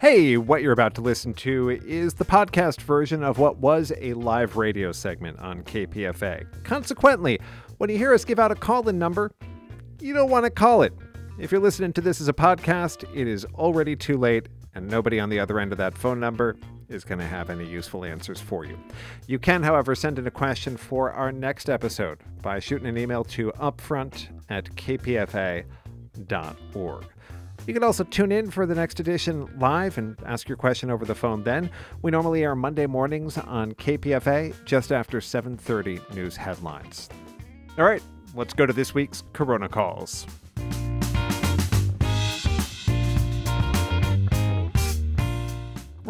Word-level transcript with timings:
Hey, 0.00 0.38
what 0.38 0.62
you're 0.62 0.72
about 0.72 0.94
to 0.94 1.02
listen 1.02 1.34
to 1.34 1.68
is 1.68 2.14
the 2.14 2.24
podcast 2.24 2.80
version 2.80 3.22
of 3.22 3.36
what 3.36 3.58
was 3.58 3.92
a 4.00 4.14
live 4.14 4.56
radio 4.56 4.92
segment 4.92 5.38
on 5.40 5.62
KPFA. 5.62 6.64
Consequently, 6.64 7.38
when 7.76 7.90
you 7.90 7.98
hear 7.98 8.14
us 8.14 8.24
give 8.24 8.38
out 8.38 8.50
a 8.50 8.54
call 8.54 8.88
in 8.88 8.98
number, 8.98 9.30
you 10.00 10.14
don't 10.14 10.30
want 10.30 10.46
to 10.46 10.50
call 10.50 10.80
it. 10.80 10.94
If 11.38 11.52
you're 11.52 11.60
listening 11.60 11.92
to 11.92 12.00
this 12.00 12.18
as 12.18 12.28
a 12.28 12.32
podcast, 12.32 13.04
it 13.14 13.28
is 13.28 13.44
already 13.56 13.94
too 13.94 14.16
late, 14.16 14.48
and 14.74 14.88
nobody 14.88 15.20
on 15.20 15.28
the 15.28 15.38
other 15.38 15.60
end 15.60 15.70
of 15.70 15.76
that 15.76 15.98
phone 15.98 16.18
number 16.18 16.56
is 16.88 17.04
going 17.04 17.18
to 17.18 17.26
have 17.26 17.50
any 17.50 17.66
useful 17.66 18.02
answers 18.02 18.40
for 18.40 18.64
you. 18.64 18.78
You 19.26 19.38
can, 19.38 19.62
however, 19.62 19.94
send 19.94 20.18
in 20.18 20.26
a 20.26 20.30
question 20.30 20.78
for 20.78 21.12
our 21.12 21.30
next 21.30 21.68
episode 21.68 22.20
by 22.40 22.58
shooting 22.58 22.88
an 22.88 22.96
email 22.96 23.22
to 23.24 23.52
upfront 23.58 24.28
at 24.48 24.64
kpfa.org. 24.76 25.66
You 27.66 27.74
can 27.74 27.84
also 27.84 28.04
tune 28.04 28.32
in 28.32 28.50
for 28.50 28.66
the 28.66 28.74
next 28.74 29.00
edition 29.00 29.48
live 29.58 29.98
and 29.98 30.16
ask 30.26 30.48
your 30.48 30.56
question 30.56 30.90
over 30.90 31.04
the 31.04 31.14
phone 31.14 31.44
then. 31.44 31.70
We 32.02 32.10
normally 32.10 32.42
air 32.42 32.56
Monday 32.56 32.86
mornings 32.86 33.38
on 33.38 33.72
KPFA 33.72 34.64
just 34.64 34.90
after 34.90 35.20
7:30 35.20 36.14
news 36.14 36.36
headlines. 36.36 37.08
All 37.78 37.84
right, 37.84 38.02
let's 38.34 38.54
go 38.54 38.66
to 38.66 38.72
this 38.72 38.94
week's 38.94 39.22
Corona 39.32 39.68
calls. 39.68 40.26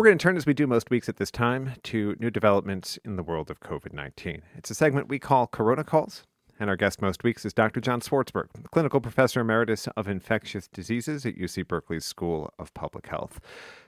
We're 0.00 0.04
going 0.04 0.16
to 0.16 0.22
turn, 0.22 0.38
as 0.38 0.46
we 0.46 0.54
do 0.54 0.66
most 0.66 0.88
weeks 0.88 1.10
at 1.10 1.18
this 1.18 1.30
time, 1.30 1.72
to 1.82 2.16
new 2.18 2.30
developments 2.30 2.98
in 3.04 3.16
the 3.16 3.22
world 3.22 3.50
of 3.50 3.60
COVID 3.60 3.92
19. 3.92 4.40
It's 4.54 4.70
a 4.70 4.74
segment 4.74 5.10
we 5.10 5.18
call 5.18 5.46
Corona 5.46 5.84
Calls, 5.84 6.22
and 6.60 6.70
our 6.70 6.76
guest 6.76 7.02
most 7.02 7.24
weeks 7.24 7.44
is 7.46 7.54
Dr. 7.54 7.80
John 7.80 8.02
Swartzberg, 8.02 8.48
clinical 8.70 9.00
professor 9.00 9.40
emeritus 9.40 9.88
of 9.96 10.06
infectious 10.06 10.68
diseases 10.68 11.24
at 11.24 11.36
UC 11.36 11.66
Berkeley's 11.66 12.04
School 12.04 12.52
of 12.58 12.74
Public 12.74 13.06
Health. 13.06 13.40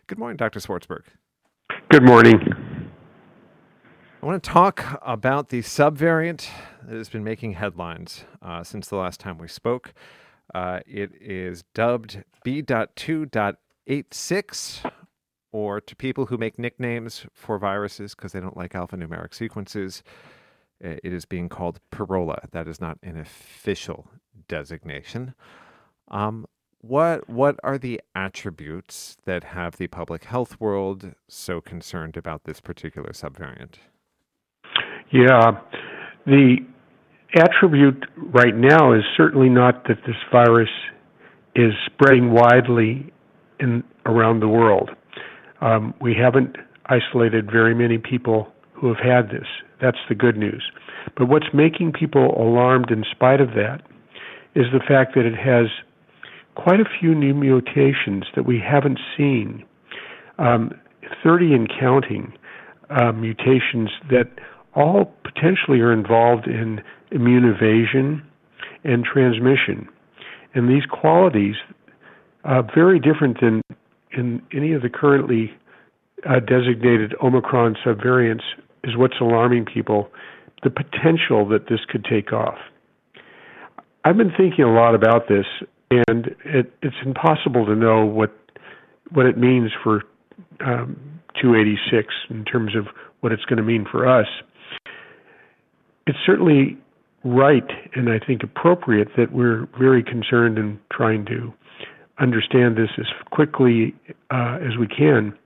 Good 0.07 0.19
morning, 0.19 0.39
Dr. 0.39 0.59
Swartzberg. 0.59 1.03
Good 1.91 2.03
morning. 2.03 2.41
I 4.23 4.27
want 4.27 4.43
to 4.43 4.51
talk 4.51 4.99
about 5.03 5.51
the 5.51 5.61
subvariant 5.61 6.49
that 6.85 6.97
has 6.97 7.11
been 7.11 7.25
making 7.25 7.53
headlines 7.53 8.25
uh, 8.41 8.65
since 8.65 8.89
the 8.89 8.97
last 8.97 9.21
time 9.21 9.37
we 9.37 9.49
spoke. 9.49 9.93
Uh, 10.55 10.81
it 10.87 11.11
is 11.21 11.65
dubbed 11.75 12.25
B.2.86, 12.43 14.93
or 15.53 15.83
to 15.83 15.97
people 15.97 16.27
who 16.27 16.37
make 16.39 16.59
nicknames 16.59 17.27
for 17.35 17.59
viruses 17.59 18.15
because 18.15 18.33
they 18.33 18.41
don't 18.41 18.57
like 18.57 18.73
alphanumeric 18.73 19.35
sequences, 19.35 20.03
it 20.83 21.13
is 21.13 21.25
being 21.25 21.49
called 21.49 21.81
Pirola. 21.93 22.51
That 22.51 22.69
is 22.69 22.81
not 22.81 22.99
an 23.03 23.17
official 23.17 24.11
designation. 24.49 25.35
Um, 26.09 26.47
what 26.81 27.29
what 27.31 27.61
are 27.63 27.79
the 27.79 28.01
attributes 28.15 29.17
that 29.25 29.45
have 29.45 29.77
the 29.77 29.87
public 29.87 30.25
health 30.25 30.61
world 30.61 31.15
so 31.29 31.61
concerned 31.61 32.17
about 32.17 32.43
this 32.45 32.61
particular 32.61 33.11
subvariant? 33.11 33.75
Yeah, 35.13 35.61
the 36.27 36.57
attribute 37.35 38.05
right 38.17 38.55
now 38.55 38.93
is 38.93 39.03
certainly 39.17 39.49
not 39.49 39.85
that 39.87 39.99
this 40.07 40.17
virus 40.33 40.69
is 41.55 41.73
spreading 41.87 42.33
widely 42.33 43.13
in 43.61 43.85
around 44.07 44.41
the 44.41 44.49
world. 44.49 44.91
Um, 45.61 45.95
we 46.01 46.15
haven't 46.15 46.57
isolated 46.87 47.51
very 47.51 47.75
many 47.75 47.99
people 47.99 48.53
who 48.83 48.89
have 48.89 48.99
had 48.99 49.31
this. 49.31 49.47
That's 49.81 49.99
the 50.09 50.15
good 50.17 50.37
news. 50.37 50.65
But 51.17 51.29
what's 51.29 51.47
making 51.55 51.93
people 51.93 52.35
alarmed 52.37 52.91
in 52.91 53.05
spite 53.09 53.41
of 53.41 53.51
that 53.51 53.81
is 54.57 54.67
the 54.73 54.83
fact 54.87 55.15
that 55.15 55.25
it 55.25 55.37
has 55.37 55.67
quite 56.57 56.81
a 56.81 56.99
few 57.01 57.15
new 57.15 57.33
mutations 57.33 58.25
that 58.35 58.45
we 58.45 58.59
haven't 58.61 58.99
seen. 59.17 59.65
Um, 60.39 60.73
30 61.23 61.55
and 61.55 61.73
counting 61.81 62.33
uh, 62.91 63.13
mutations 63.13 63.91
that 64.11 64.29
all 64.75 65.15
potentially 65.23 65.79
are 65.79 65.93
involved 65.93 66.49
in 66.49 66.81
immune 67.13 67.45
evasion 67.45 68.21
and 68.83 69.05
transmission. 69.05 69.89
And 70.55 70.69
these 70.69 70.87
qualities 70.91 71.55
are 72.45 72.65
very 72.75 72.99
different 72.99 73.41
than 73.41 73.63
in 74.11 74.43
any 74.53 74.73
of 74.73 74.83
the 74.83 74.91
currently 74.91 75.53
uh, 76.29 76.41
designated 76.41 77.15
Omicron 77.23 77.77
subvariants 77.87 78.43
is 78.85 78.97
what's 78.97 79.21
alarming 79.21 79.65
people 79.65 80.11
the 80.63 80.71
potential 80.71 81.49
that 81.49 81.69
this 81.69 81.81
could 81.89 82.05
take 82.05 82.33
off. 82.33 82.59
I've 84.05 84.17
been 84.17 84.33
thinking 84.37 84.65
a 84.65 84.73
lot 84.73 84.95
about 84.95 85.29
this, 85.29 85.47
and 85.91 86.35
it, 86.45 86.73
it's 86.83 86.97
impossible 87.05 87.67
to 87.67 87.75
know 87.75 88.05
what 88.05 88.37
what 89.13 89.27
it 89.27 89.37
means 89.37 89.71
for 89.83 90.03
um, 90.61 90.97
286 91.41 92.15
in 92.31 92.45
terms 92.45 92.75
of 92.75 92.87
what 93.21 93.33
it's 93.33 93.45
going 93.45 93.59
to 93.59 93.63
mean 93.63 93.85
for 93.91 94.09
us. 94.09 94.27
It's 96.07 96.19
certainly 96.25 96.79
right 97.25 97.69
and 97.95 98.09
I 98.09 98.19
think 98.25 98.43
appropriate 98.43 99.09
that 99.17 99.33
we're 99.33 99.69
very 99.79 100.03
concerned 100.03 100.59
in 100.59 100.79
trying 100.91 101.25
to 101.27 101.53
understand 102.19 102.77
this 102.77 102.89
as 102.99 103.07
quickly 103.31 103.95
uh, 104.31 104.59
as 104.61 104.77
we 104.79 104.87
can. 104.87 105.37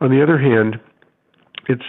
On 0.00 0.10
the 0.10 0.22
other 0.22 0.38
hand, 0.38 0.76
it's 1.68 1.82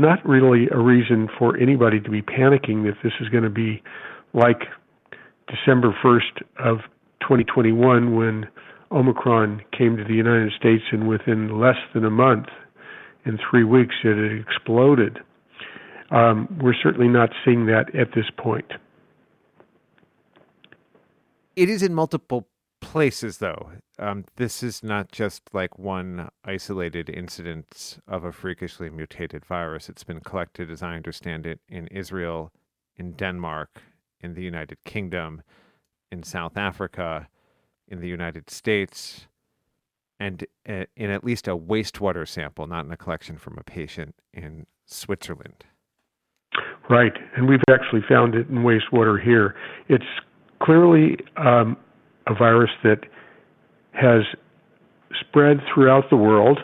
not 0.00 0.26
really 0.26 0.68
a 0.70 0.78
reason 0.78 1.28
for 1.38 1.56
anybody 1.56 2.00
to 2.00 2.10
be 2.10 2.22
panicking 2.22 2.84
that 2.84 2.96
this 3.02 3.12
is 3.20 3.28
going 3.28 3.44
to 3.44 3.50
be 3.50 3.82
like 4.34 4.62
December 5.48 5.94
1st 6.02 6.42
of 6.58 6.78
2021 7.20 8.16
when 8.16 8.46
Omicron 8.92 9.62
came 9.76 9.96
to 9.96 10.04
the 10.04 10.14
United 10.14 10.52
States 10.58 10.84
and 10.92 11.08
within 11.08 11.60
less 11.60 11.76
than 11.94 12.04
a 12.04 12.10
month, 12.10 12.46
in 13.24 13.38
three 13.50 13.64
weeks, 13.64 13.94
it 14.02 14.16
had 14.16 14.40
exploded. 14.40 15.18
Um, 16.10 16.58
we're 16.60 16.74
certainly 16.74 17.08
not 17.08 17.30
seeing 17.44 17.66
that 17.66 17.94
at 17.94 18.08
this 18.14 18.24
point. 18.36 18.72
It 21.54 21.68
is 21.68 21.82
in 21.82 21.94
multiple 21.94 22.46
places, 22.90 23.38
though. 23.38 23.70
Um, 24.00 24.24
this 24.34 24.64
is 24.64 24.82
not 24.82 25.12
just 25.12 25.42
like 25.52 25.78
one 25.78 26.28
isolated 26.44 27.08
incident 27.08 28.00
of 28.08 28.24
a 28.24 28.32
freakishly 28.32 28.90
mutated 28.90 29.44
virus. 29.44 29.88
It's 29.88 30.02
been 30.02 30.18
collected, 30.18 30.72
as 30.72 30.82
I 30.82 30.96
understand 30.96 31.46
it, 31.46 31.60
in 31.68 31.86
Israel, 31.86 32.50
in 32.96 33.12
Denmark, 33.12 33.80
in 34.20 34.34
the 34.34 34.42
United 34.42 34.78
Kingdom, 34.84 35.42
in 36.10 36.24
South 36.24 36.56
Africa, 36.56 37.28
in 37.86 38.00
the 38.00 38.08
United 38.08 38.50
States, 38.50 39.28
and 40.18 40.44
uh, 40.68 40.86
in 40.96 41.10
at 41.10 41.22
least 41.22 41.46
a 41.46 41.56
wastewater 41.56 42.26
sample, 42.26 42.66
not 42.66 42.86
in 42.86 42.90
a 42.90 42.96
collection 42.96 43.38
from 43.38 43.56
a 43.56 43.62
patient 43.62 44.16
in 44.34 44.66
Switzerland. 44.84 45.64
Right, 46.88 47.16
and 47.36 47.48
we've 47.48 47.62
actually 47.70 48.02
found 48.08 48.34
it 48.34 48.48
in 48.48 48.64
wastewater 48.64 49.22
here. 49.22 49.54
It's 49.88 50.10
clearly 50.60 51.18
um, 51.36 51.76
a 52.30 52.34
virus 52.34 52.70
that 52.82 53.00
has 53.92 54.22
spread 55.20 55.58
throughout 55.72 56.04
the 56.10 56.16
world. 56.16 56.60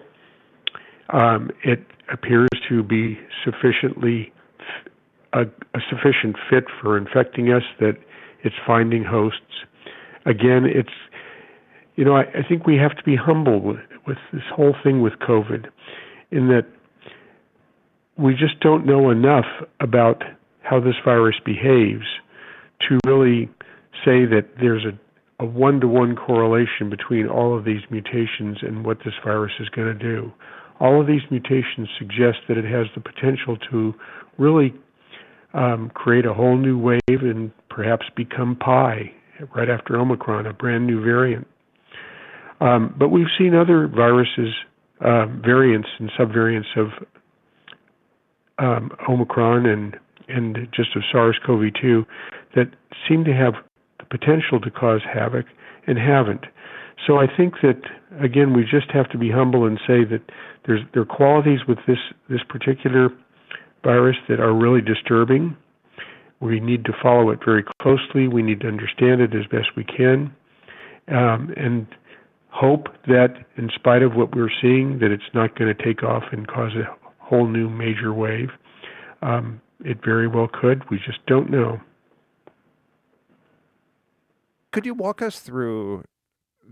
Um, 1.10 1.50
it 1.64 1.80
appears 2.12 2.48
to 2.68 2.82
be 2.82 3.18
sufficiently 3.44 4.32
a, 5.32 5.42
a, 5.42 5.80
sufficient 5.90 6.36
fit 6.48 6.64
for 6.80 6.96
infecting 6.96 7.52
us 7.52 7.62
that 7.80 7.94
it's 8.42 8.54
finding 8.66 9.04
hosts. 9.04 9.40
Again, 10.24 10.64
it's 10.64 10.88
you 11.96 12.04
know 12.04 12.16
I, 12.16 12.22
I 12.22 12.48
think 12.48 12.66
we 12.66 12.76
have 12.76 12.96
to 12.96 13.02
be 13.04 13.16
humble 13.16 13.60
with, 13.60 13.80
with 14.06 14.18
this 14.32 14.42
whole 14.54 14.74
thing 14.82 15.02
with 15.02 15.14
COVID, 15.14 15.66
in 16.30 16.48
that 16.48 16.66
we 18.16 18.32
just 18.32 18.60
don't 18.60 18.86
know 18.86 19.10
enough 19.10 19.46
about 19.80 20.22
how 20.62 20.80
this 20.80 20.94
virus 21.04 21.36
behaves 21.44 22.06
to 22.88 22.98
really 23.06 23.48
say 24.04 24.24
that 24.26 24.48
there's 24.60 24.84
a 24.84 24.92
a 25.38 25.44
one 25.44 25.80
to 25.80 25.88
one 25.88 26.16
correlation 26.16 26.88
between 26.88 27.26
all 27.26 27.56
of 27.56 27.64
these 27.64 27.82
mutations 27.90 28.58
and 28.62 28.84
what 28.84 28.98
this 29.04 29.14
virus 29.24 29.52
is 29.60 29.68
going 29.70 29.86
to 29.86 29.98
do. 29.98 30.32
All 30.80 31.00
of 31.00 31.06
these 31.06 31.22
mutations 31.30 31.88
suggest 31.98 32.38
that 32.48 32.56
it 32.58 32.64
has 32.64 32.86
the 32.94 33.00
potential 33.00 33.56
to 33.70 33.94
really 34.38 34.74
um, 35.54 35.90
create 35.94 36.26
a 36.26 36.34
whole 36.34 36.56
new 36.56 36.78
wave 36.78 37.00
and 37.08 37.50
perhaps 37.68 38.06
become 38.14 38.56
pi 38.56 39.12
right 39.54 39.68
after 39.68 39.98
Omicron, 39.98 40.46
a 40.46 40.52
brand 40.52 40.86
new 40.86 41.02
variant. 41.02 41.46
Um, 42.60 42.94
but 42.98 43.08
we've 43.08 43.26
seen 43.38 43.54
other 43.54 43.86
viruses, 43.86 44.54
uh, 45.00 45.26
variants 45.26 45.88
and 45.98 46.10
subvariants 46.18 46.76
of 46.76 46.88
um, 48.58 48.90
Omicron 49.08 49.66
and 49.66 49.96
and 50.28 50.56
just 50.74 50.96
of 50.96 51.02
SARS-CoV-2 51.12 52.04
that 52.56 52.66
seem 53.08 53.24
to 53.24 53.32
have 53.32 53.54
potential 54.10 54.60
to 54.60 54.70
cause 54.70 55.00
havoc 55.12 55.46
and 55.86 55.98
haven't. 55.98 56.46
So 57.06 57.18
I 57.18 57.26
think 57.34 57.54
that 57.62 57.80
again 58.20 58.54
we 58.54 58.62
just 58.62 58.90
have 58.92 59.08
to 59.10 59.18
be 59.18 59.30
humble 59.30 59.66
and 59.66 59.78
say 59.86 60.04
that 60.04 60.22
there's 60.66 60.80
there 60.92 61.02
are 61.02 61.06
qualities 61.06 61.60
with 61.68 61.78
this 61.86 61.98
this 62.28 62.40
particular 62.48 63.10
virus 63.84 64.16
that 64.28 64.40
are 64.40 64.54
really 64.54 64.80
disturbing. 64.80 65.56
We 66.40 66.60
need 66.60 66.84
to 66.84 66.92
follow 67.02 67.30
it 67.30 67.38
very 67.44 67.64
closely. 67.80 68.28
We 68.28 68.42
need 68.42 68.60
to 68.60 68.68
understand 68.68 69.20
it 69.20 69.34
as 69.34 69.46
best 69.46 69.68
we 69.76 69.84
can, 69.84 70.34
um, 71.08 71.54
and 71.56 71.86
hope 72.50 72.88
that, 73.06 73.36
in 73.56 73.70
spite 73.74 74.02
of 74.02 74.14
what 74.14 74.34
we're 74.34 74.50
seeing, 74.60 74.98
that 74.98 75.10
it's 75.10 75.30
not 75.34 75.58
going 75.58 75.74
to 75.74 75.84
take 75.84 76.02
off 76.02 76.24
and 76.32 76.46
cause 76.46 76.72
a 76.74 76.84
whole 77.18 77.46
new 77.46 77.68
major 77.68 78.12
wave. 78.12 78.48
Um, 79.22 79.60
it 79.84 79.98
very 80.04 80.26
well 80.26 80.48
could. 80.52 80.82
We 80.90 80.98
just 80.98 81.24
don't 81.26 81.50
know. 81.50 81.80
Could 84.72 84.86
you 84.86 84.94
walk 84.94 85.22
us 85.22 85.40
through 85.40 86.04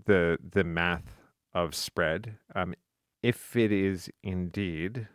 the 0.06 0.38
the 0.42 0.64
math 0.64 1.16
of 1.52 1.74
spread? 1.74 2.38
Um, 2.54 2.74
if 3.22 3.56
it 3.56 3.72
is 3.72 4.10
indeed 4.22 5.08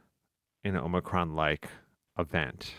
an 0.64 0.76
Omicron-like 0.76 1.70
event, 2.18 2.74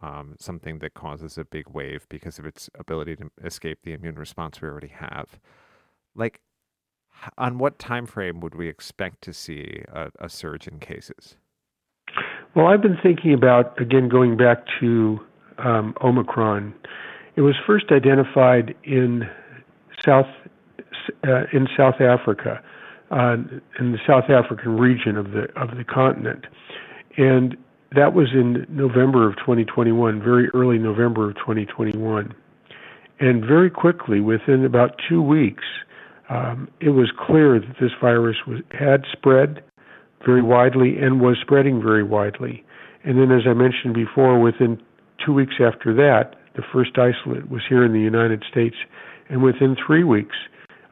um, 0.00 0.36
something 0.38 0.78
that 0.78 0.94
causes 0.94 1.36
a 1.36 1.44
big 1.44 1.68
wave 1.68 2.06
because 2.08 2.38
of 2.38 2.46
its 2.46 2.70
ability 2.78 3.16
to 3.16 3.30
escape 3.44 3.80
the 3.82 3.92
immune 3.92 4.14
response 4.14 4.60
we 4.60 4.68
already 4.68 4.88
have, 4.88 5.40
like 6.14 6.40
on 7.36 7.58
what 7.58 7.78
time 7.78 8.06
frame 8.06 8.40
would 8.40 8.54
we 8.54 8.68
expect 8.68 9.22
to 9.22 9.32
see 9.32 9.82
a, 9.88 10.10
a 10.20 10.28
surge 10.28 10.68
in 10.68 10.78
cases? 10.78 11.36
Well, 12.54 12.66
I've 12.66 12.82
been 12.82 12.98
thinking 13.02 13.34
about 13.34 13.80
again 13.80 14.08
going 14.08 14.36
back 14.36 14.64
to 14.80 15.18
um, 15.58 15.94
Omicron. 16.02 16.74
It 17.38 17.42
was 17.42 17.54
first 17.64 17.92
identified 17.92 18.74
in 18.82 19.22
South 20.04 20.26
uh, 21.24 21.44
in 21.52 21.68
South 21.76 22.00
Africa, 22.00 22.60
uh, 23.12 23.36
in 23.78 23.92
the 23.92 23.98
South 24.04 24.24
African 24.28 24.76
region 24.76 25.16
of 25.16 25.30
the 25.30 25.46
of 25.54 25.76
the 25.76 25.84
continent, 25.84 26.46
and 27.16 27.56
that 27.94 28.12
was 28.12 28.30
in 28.34 28.66
November 28.68 29.28
of 29.28 29.36
2021, 29.36 30.20
very 30.20 30.48
early 30.48 30.78
November 30.78 31.30
of 31.30 31.36
2021, 31.36 32.34
and 33.20 33.44
very 33.44 33.70
quickly, 33.70 34.18
within 34.18 34.64
about 34.64 35.00
two 35.08 35.22
weeks, 35.22 35.62
um, 36.30 36.68
it 36.80 36.90
was 36.90 37.12
clear 37.24 37.60
that 37.60 37.76
this 37.80 37.92
virus 38.00 38.38
was 38.48 38.62
had 38.72 39.04
spread 39.12 39.62
very 40.26 40.42
widely 40.42 40.98
and 40.98 41.20
was 41.20 41.36
spreading 41.40 41.80
very 41.80 42.02
widely. 42.02 42.64
And 43.04 43.16
then, 43.16 43.30
as 43.30 43.42
I 43.46 43.52
mentioned 43.52 43.94
before, 43.94 44.40
within 44.40 44.82
two 45.24 45.32
weeks 45.32 45.54
after 45.60 45.94
that, 45.94 46.34
the 46.58 46.64
first 46.72 46.90
isolate 46.98 47.48
was 47.48 47.62
here 47.68 47.84
in 47.84 47.92
the 47.92 48.00
United 48.00 48.42
States, 48.50 48.74
and 49.30 49.44
within 49.44 49.76
three 49.86 50.02
weeks, 50.02 50.34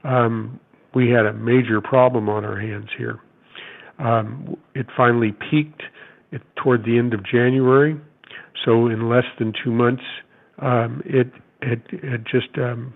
um, 0.04 0.60
we 0.94 1.10
had 1.10 1.26
a 1.26 1.32
major 1.32 1.80
problem 1.80 2.28
on 2.28 2.44
our 2.44 2.58
hands 2.58 2.88
here. 2.96 3.18
Um, 3.98 4.56
it 4.76 4.86
finally 4.96 5.32
peaked 5.50 5.82
it, 6.30 6.42
toward 6.54 6.84
the 6.84 6.98
end 6.98 7.14
of 7.14 7.20
January, 7.26 8.00
so 8.64 8.86
in 8.86 9.08
less 9.08 9.24
than 9.40 9.52
two 9.64 9.72
months, 9.72 10.04
um, 10.60 11.02
it 11.04 11.32
had 11.62 11.82
it 11.90 12.22
just 12.24 12.56
um, 12.58 12.94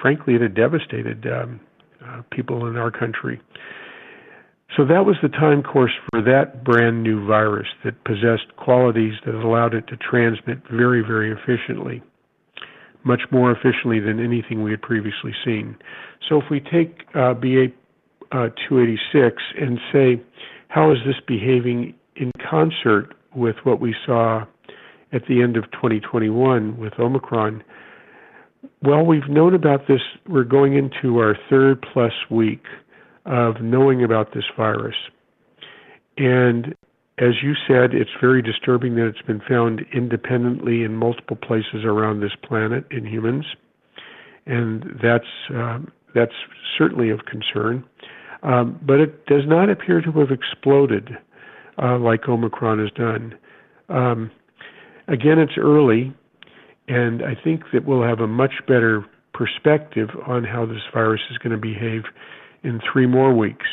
frankly 0.00 0.34
it 0.34 0.42
had 0.42 0.54
devastated 0.54 1.26
um, 1.26 1.58
uh, 2.04 2.20
people 2.30 2.66
in 2.66 2.76
our 2.76 2.90
country. 2.90 3.40
So 4.76 4.84
that 4.84 5.04
was 5.04 5.16
the 5.20 5.28
time 5.28 5.62
course 5.62 5.90
for 6.10 6.22
that 6.22 6.62
brand 6.62 7.02
new 7.02 7.26
virus 7.26 7.66
that 7.84 8.04
possessed 8.04 8.56
qualities 8.56 9.14
that 9.26 9.34
allowed 9.34 9.74
it 9.74 9.88
to 9.88 9.96
transmit 9.96 10.58
very, 10.70 11.02
very 11.02 11.32
efficiently, 11.32 12.02
much 13.04 13.22
more 13.30 13.50
efficiently 13.50 14.00
than 14.00 14.22
anything 14.22 14.62
we 14.62 14.70
had 14.70 14.82
previously 14.82 15.32
seen. 15.44 15.76
So 16.28 16.38
if 16.38 16.44
we 16.50 16.60
take 16.60 17.02
uh, 17.14 17.34
BA 17.34 17.66
uh, 18.32 18.48
286 18.68 19.42
and 19.58 19.78
say, 19.92 20.22
how 20.68 20.92
is 20.92 20.98
this 21.06 21.16
behaving 21.26 21.94
in 22.16 22.30
concert 22.48 23.14
with 23.34 23.56
what 23.64 23.80
we 23.80 23.94
saw 24.06 24.44
at 25.12 25.22
the 25.28 25.42
end 25.42 25.56
of 25.56 25.64
2021 25.72 26.78
with 26.78 26.92
Omicron? 26.98 27.64
Well, 28.82 29.04
we've 29.04 29.28
known 29.28 29.54
about 29.54 29.88
this. 29.88 30.00
We're 30.28 30.44
going 30.44 30.76
into 30.76 31.18
our 31.18 31.36
third 31.48 31.84
plus 31.92 32.12
week 32.30 32.64
of 33.26 33.60
knowing 33.60 34.04
about 34.04 34.34
this 34.34 34.44
virus. 34.56 34.96
And 36.16 36.74
as 37.20 37.34
you 37.42 37.52
said, 37.68 37.92
it's 37.92 38.10
very 38.18 38.40
disturbing 38.40 38.94
that 38.94 39.06
it's 39.06 39.22
been 39.22 39.42
found 39.46 39.82
independently 39.92 40.82
in 40.82 40.96
multiple 40.96 41.36
places 41.36 41.84
around 41.84 42.20
this 42.20 42.32
planet 42.42 42.84
in 42.90 43.04
humans, 43.04 43.44
and 44.46 44.84
that's 45.02 45.24
um, 45.54 45.92
that's 46.14 46.32
certainly 46.78 47.10
of 47.10 47.20
concern. 47.26 47.84
Um, 48.42 48.80
but 48.82 49.00
it 49.00 49.26
does 49.26 49.42
not 49.46 49.68
appear 49.68 50.00
to 50.00 50.10
have 50.12 50.30
exploded 50.30 51.10
uh, 51.80 51.98
like 51.98 52.26
Omicron 52.26 52.78
has 52.78 52.90
done. 52.92 53.34
Um, 53.90 54.30
again, 55.08 55.38
it's 55.38 55.58
early, 55.58 56.14
and 56.88 57.22
I 57.22 57.34
think 57.44 57.64
that 57.74 57.84
we'll 57.84 58.02
have 58.02 58.20
a 58.20 58.26
much 58.26 58.54
better 58.66 59.04
perspective 59.34 60.08
on 60.26 60.44
how 60.44 60.64
this 60.64 60.82
virus 60.92 61.20
is 61.30 61.36
going 61.36 61.52
to 61.52 61.58
behave 61.58 62.04
in 62.62 62.80
three 62.90 63.06
more 63.06 63.34
weeks. 63.34 63.66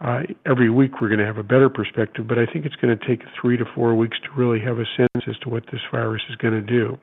Uh, 0.00 0.22
every 0.46 0.70
week 0.70 1.00
we're 1.00 1.08
going 1.08 1.18
to 1.18 1.26
have 1.26 1.38
a 1.38 1.42
better 1.42 1.68
perspective, 1.68 2.26
but 2.28 2.38
I 2.38 2.46
think 2.46 2.64
it's 2.64 2.76
going 2.76 2.96
to 2.96 3.06
take 3.06 3.22
three 3.40 3.56
to 3.56 3.64
four 3.74 3.96
weeks 3.96 4.16
to 4.20 4.40
really 4.40 4.60
have 4.60 4.78
a 4.78 4.84
sense 4.96 5.24
as 5.26 5.36
to 5.38 5.48
what 5.48 5.64
this 5.72 5.80
virus 5.90 6.22
is 6.30 6.36
going 6.36 6.54
to 6.54 6.60
do. 6.60 6.96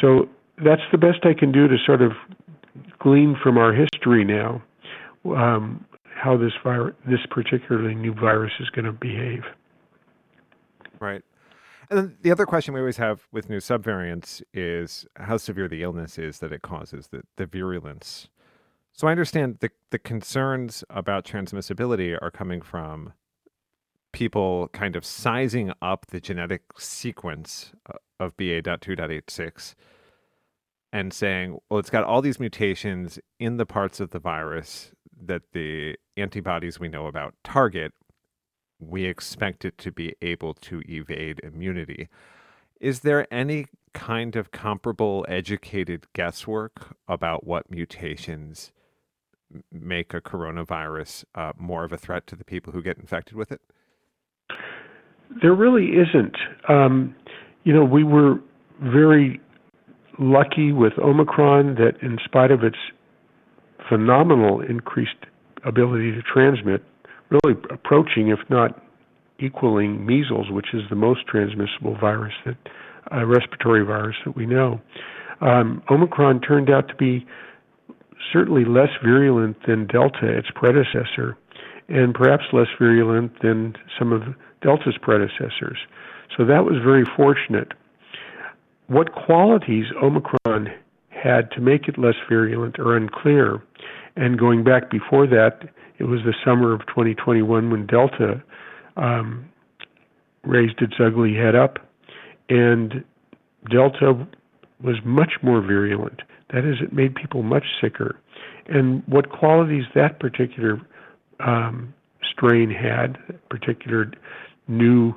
So 0.00 0.28
that's 0.64 0.82
the 0.90 0.98
best 0.98 1.24
I 1.24 1.32
can 1.32 1.52
do 1.52 1.68
to 1.68 1.76
sort 1.84 2.02
of 2.02 2.12
glean 2.98 3.36
from 3.40 3.56
our 3.56 3.72
history 3.72 4.24
now 4.24 4.62
um, 5.24 5.84
how 6.14 6.36
this 6.36 6.52
virus, 6.62 6.94
this 7.08 7.20
particularly 7.30 7.94
new 7.94 8.14
virus, 8.14 8.52
is 8.58 8.68
going 8.70 8.84
to 8.84 8.92
behave. 8.92 9.44
Right. 10.98 11.22
And 11.88 11.98
then 11.98 12.16
the 12.22 12.32
other 12.32 12.46
question 12.46 12.74
we 12.74 12.80
always 12.80 12.96
have 12.96 13.26
with 13.30 13.48
new 13.48 13.58
subvariants 13.58 14.42
is 14.52 15.06
how 15.16 15.36
severe 15.36 15.68
the 15.68 15.82
illness 15.82 16.18
is 16.18 16.40
that 16.40 16.52
it 16.52 16.62
causes, 16.62 17.08
the, 17.08 17.22
the 17.36 17.46
virulence. 17.46 18.28
So 18.96 19.08
I 19.08 19.10
understand 19.10 19.58
the 19.60 19.70
the 19.90 19.98
concerns 19.98 20.82
about 20.88 21.26
transmissibility 21.26 22.16
are 22.20 22.30
coming 22.30 22.62
from 22.62 23.12
people 24.12 24.68
kind 24.72 24.96
of 24.96 25.04
sizing 25.04 25.70
up 25.82 26.06
the 26.06 26.20
genetic 26.20 26.62
sequence 26.78 27.72
uh, 27.92 27.98
of 28.18 28.34
BA.2.86 28.38 29.74
and 30.90 31.12
saying, 31.12 31.58
well, 31.68 31.78
it's 31.78 31.90
got 31.90 32.04
all 32.04 32.22
these 32.22 32.40
mutations 32.40 33.18
in 33.38 33.58
the 33.58 33.66
parts 33.66 34.00
of 34.00 34.10
the 34.10 34.18
virus 34.18 34.92
that 35.26 35.42
the 35.52 35.96
antibodies 36.16 36.80
we 36.80 36.88
know 36.88 37.06
about 37.06 37.34
target. 37.44 37.92
We 38.78 39.04
expect 39.04 39.66
it 39.66 39.76
to 39.78 39.92
be 39.92 40.14
able 40.22 40.54
to 40.54 40.80
evade 40.88 41.40
immunity. 41.44 42.08
Is 42.80 43.00
there 43.00 43.26
any 43.30 43.66
kind 43.92 44.36
of 44.36 44.52
comparable 44.52 45.26
educated 45.28 46.06
guesswork 46.14 46.96
about 47.08 47.46
what 47.46 47.70
mutations 47.70 48.72
make 49.72 50.14
a 50.14 50.20
coronavirus 50.20 51.24
uh, 51.34 51.52
more 51.56 51.84
of 51.84 51.92
a 51.92 51.96
threat 51.96 52.26
to 52.28 52.36
the 52.36 52.44
people 52.44 52.72
who 52.72 52.82
get 52.82 52.98
infected 52.98 53.36
with 53.36 53.52
it? 53.52 53.60
There 55.42 55.54
really 55.54 55.92
isn't. 55.92 56.36
Um, 56.68 57.14
you 57.64 57.72
know, 57.72 57.84
we 57.84 58.04
were 58.04 58.36
very 58.80 59.40
lucky 60.18 60.72
with 60.72 60.92
Omicron 60.98 61.74
that, 61.74 61.94
in 62.02 62.18
spite 62.24 62.50
of 62.50 62.62
its 62.62 62.76
phenomenal 63.88 64.60
increased 64.60 65.26
ability 65.64 66.12
to 66.12 66.22
transmit, 66.22 66.82
really 67.30 67.58
approaching, 67.70 68.28
if 68.28 68.38
not 68.48 68.82
equaling, 69.38 70.06
measles, 70.06 70.50
which 70.50 70.68
is 70.72 70.82
the 70.88 70.96
most 70.96 71.26
transmissible 71.26 71.96
virus 72.00 72.32
that 72.44 72.56
uh, 73.12 73.24
respiratory 73.24 73.84
virus 73.84 74.16
that 74.24 74.36
we 74.36 74.46
know. 74.46 74.80
Um, 75.40 75.82
Omicron 75.90 76.40
turned 76.40 76.70
out 76.70 76.88
to 76.88 76.94
be 76.94 77.26
certainly 78.32 78.64
less 78.64 78.90
virulent 79.02 79.56
than 79.66 79.86
Delta, 79.86 80.26
its 80.26 80.48
predecessor, 80.54 81.36
and 81.88 82.14
perhaps 82.14 82.44
less 82.52 82.68
virulent 82.78 83.40
than 83.42 83.74
some 83.98 84.12
of 84.12 84.22
Delta's 84.62 84.96
predecessors. 85.00 85.78
So 86.36 86.44
that 86.44 86.64
was 86.64 86.76
very 86.82 87.04
fortunate. 87.16 87.72
What 88.88 89.12
qualities 89.12 89.86
Omicron 90.02 90.68
had 91.26 91.50
to 91.52 91.60
make 91.60 91.88
it 91.88 91.98
less 91.98 92.14
virulent 92.28 92.78
are 92.78 92.96
unclear. 92.96 93.62
And 94.16 94.38
going 94.38 94.64
back 94.64 94.90
before 94.90 95.26
that, 95.26 95.68
it 95.98 96.04
was 96.04 96.20
the 96.24 96.34
summer 96.44 96.72
of 96.72 96.80
2021 96.86 97.70
when 97.70 97.86
Delta 97.86 98.42
um, 98.96 99.48
raised 100.44 100.80
its 100.80 100.94
ugly 101.04 101.34
head 101.34 101.54
up, 101.54 101.78
and 102.48 103.04
Delta 103.70 104.26
was 104.82 104.96
much 105.04 105.34
more 105.42 105.60
virulent. 105.60 106.22
That 106.52 106.64
is, 106.64 106.76
it 106.80 106.92
made 106.92 107.14
people 107.14 107.42
much 107.42 107.64
sicker. 107.80 108.18
And 108.66 109.02
what 109.06 109.30
qualities 109.30 109.84
that 109.94 110.20
particular 110.20 110.80
um, 111.40 111.94
strain 112.22 112.70
had, 112.70 113.18
particular 113.48 114.12
new 114.68 115.14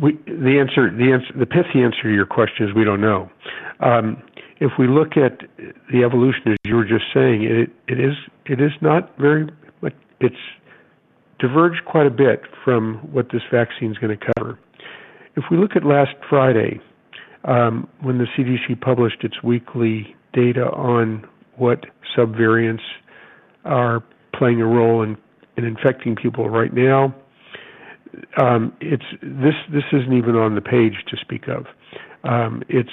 we, 0.00 0.12
the 0.26 0.58
answer, 0.58 0.90
the 0.90 1.12
answer, 1.12 1.38
the 1.38 1.46
pithy 1.46 1.82
answer 1.82 2.02
to 2.04 2.14
your 2.14 2.26
question 2.26 2.68
is 2.68 2.74
we 2.74 2.84
don't 2.84 3.00
know. 3.00 3.30
Um, 3.80 4.22
if 4.60 4.72
we 4.78 4.88
look 4.88 5.16
at 5.16 5.38
the 5.92 6.02
evolution, 6.04 6.48
as 6.48 6.56
you 6.64 6.74
were 6.74 6.84
just 6.84 7.04
saying, 7.14 7.44
it 7.44 7.70
it 7.86 8.00
is 8.00 8.14
it 8.46 8.60
is 8.60 8.72
not 8.80 9.16
very. 9.18 9.48
It's 10.20 10.36
diverged 11.38 11.84
quite 11.84 12.06
a 12.06 12.10
bit 12.10 12.42
from 12.64 12.96
what 13.12 13.26
this 13.32 13.42
vaccine 13.50 13.92
is 13.92 13.98
going 13.98 14.16
to 14.16 14.32
cover. 14.36 14.58
If 15.36 15.44
we 15.50 15.56
look 15.56 15.76
at 15.76 15.84
last 15.84 16.14
Friday, 16.28 16.80
um, 17.44 17.88
when 18.02 18.18
the 18.18 18.26
CDC 18.36 18.80
published 18.80 19.22
its 19.22 19.42
weekly 19.42 20.16
data 20.32 20.66
on 20.70 21.26
what 21.56 21.84
subvariants 22.16 22.82
are 23.64 24.02
playing 24.34 24.60
a 24.60 24.66
role 24.66 25.02
in, 25.02 25.16
in 25.56 25.64
infecting 25.64 26.16
people 26.16 26.48
right 26.48 26.72
now, 26.72 27.14
um, 28.40 28.72
it's 28.80 29.04
this 29.22 29.54
this 29.72 29.84
isn't 29.92 30.12
even 30.12 30.34
on 30.34 30.54
the 30.54 30.60
page 30.60 30.94
to 31.08 31.16
speak 31.20 31.46
of. 31.48 31.66
Um, 32.24 32.62
it's 32.68 32.88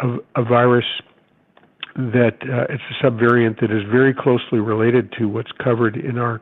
a, 0.00 0.16
a, 0.36 0.44
virus 0.44 0.84
that 1.96 2.36
uh, 2.42 2.66
it's 2.68 2.82
a 2.90 3.04
subvariant 3.04 3.60
that 3.60 3.70
is 3.70 3.82
very 3.90 4.12
closely 4.12 4.58
related 4.58 5.12
to 5.18 5.26
what's 5.28 5.52
covered 5.62 5.96
in 5.96 6.18
our 6.18 6.40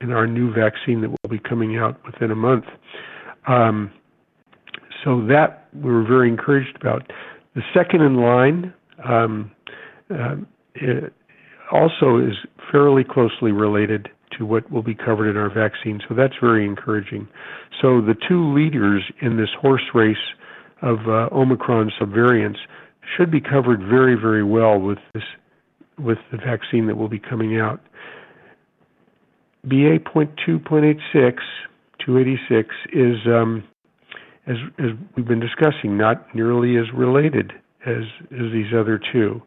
in 0.00 0.12
our 0.12 0.26
new 0.26 0.52
vaccine 0.52 1.00
that 1.00 1.10
will 1.10 1.30
be 1.30 1.38
coming 1.38 1.76
out 1.76 1.98
within 2.04 2.30
a 2.30 2.36
month. 2.36 2.64
Um, 3.46 3.92
so 5.04 5.24
that 5.26 5.68
we 5.72 5.90
were 5.90 6.02
very 6.02 6.28
encouraged 6.28 6.76
about. 6.80 7.10
The 7.54 7.62
second 7.72 8.02
in 8.02 8.16
line 8.16 8.74
um, 9.08 9.50
uh, 10.10 10.36
also 11.70 12.18
is 12.18 12.34
fairly 12.70 13.04
closely 13.04 13.52
related 13.52 14.08
to 14.38 14.44
what 14.44 14.70
will 14.70 14.82
be 14.82 14.94
covered 14.94 15.30
in 15.30 15.36
our 15.36 15.52
vaccine. 15.52 16.00
So 16.08 16.14
that's 16.14 16.34
very 16.40 16.64
encouraging. 16.66 17.28
So 17.80 18.00
the 18.00 18.14
two 18.28 18.52
leaders 18.52 19.02
in 19.22 19.36
this 19.36 19.48
horse 19.60 19.82
race 19.94 20.16
of 20.82 20.98
uh, 21.06 21.28
Omicron 21.32 21.92
subvariants 22.00 22.58
should 23.16 23.30
be 23.30 23.40
covered 23.40 23.80
very, 23.80 24.14
very 24.14 24.44
well 24.44 24.78
with 24.78 24.98
this 25.14 25.22
with 25.98 26.18
the 26.30 26.36
vaccine 26.36 26.86
that 26.86 26.96
will 26.96 27.08
be 27.08 27.18
coming 27.18 27.58
out. 27.58 27.80
BA.2.86, 29.68 31.38
286 32.04 32.74
is, 32.92 33.16
um, 33.26 33.64
as, 34.46 34.56
as 34.78 34.90
we've 35.16 35.26
been 35.26 35.40
discussing, 35.40 35.96
not 35.96 36.32
nearly 36.34 36.76
as 36.76 36.84
related 36.94 37.52
as, 37.84 38.04
as 38.32 38.52
these 38.52 38.72
other 38.78 39.00
two. 39.12 39.42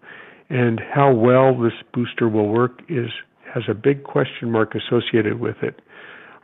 And 0.49 0.81
how 0.93 1.13
well 1.13 1.57
this 1.57 1.73
booster 1.93 2.27
will 2.27 2.49
work 2.49 2.81
is 2.89 3.09
has 3.53 3.63
a 3.67 3.73
big 3.73 4.03
question 4.03 4.51
mark 4.51 4.75
associated 4.75 5.39
with 5.39 5.55
it. 5.63 5.81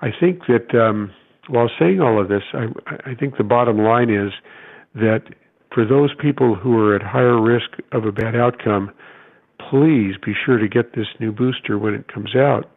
I 0.02 0.10
think 0.20 0.42
that 0.48 0.74
um, 0.74 1.12
while 1.50 1.70
saying 1.78 2.02
all 2.02 2.20
of 2.20 2.30
this, 2.30 2.42
I, 2.54 2.66
I 3.12 3.14
think 3.14 3.38
the 3.38 3.44
bottom 3.44 3.78
line 3.78 4.10
is 4.10 4.32
that 4.96 5.22
for 5.74 5.86
those 5.86 6.12
people 6.20 6.56
who 6.56 6.78
are 6.80 6.96
at 6.96 7.04
higher 7.04 7.40
risk 7.40 7.78
of 7.92 8.06
a 8.06 8.12
bad 8.12 8.36
outcome, 8.36 8.92
please 9.70 10.16
be 10.24 10.34
sure 10.46 10.58
to 10.58 10.68
get 10.68 10.96
this 10.96 11.08
new 11.20 11.32
booster 11.32 11.78
when 11.78 11.94
it 11.94 12.12
comes 12.12 12.36
out 12.36 12.72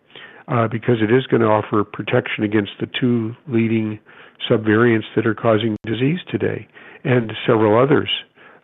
uh, 0.51 0.67
because 0.69 0.97
it 1.03 1.13
is 1.13 1.27
going 1.27 1.43
to 1.43 1.49
offer 1.49 1.85
protection 1.85 2.43
against 2.45 2.73
the 2.81 2.87
two 3.01 3.35
leading 3.47 3.99
subvariants 4.51 5.05
that 5.15 5.27
are 5.27 5.35
causing 5.35 5.77
disease 5.85 6.19
today 6.31 6.67
and 7.05 7.33
several 7.47 7.81
others. 7.81 8.09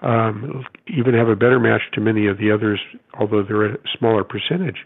Um, 0.02 0.64
even 0.86 1.14
have 1.14 1.28
a 1.28 1.36
better 1.36 1.58
match 1.58 1.82
to 1.94 2.00
many 2.00 2.26
of 2.26 2.38
the 2.38 2.50
others, 2.50 2.80
although 3.18 3.42
they're 3.42 3.74
a 3.74 3.78
smaller 3.98 4.24
percentage. 4.24 4.78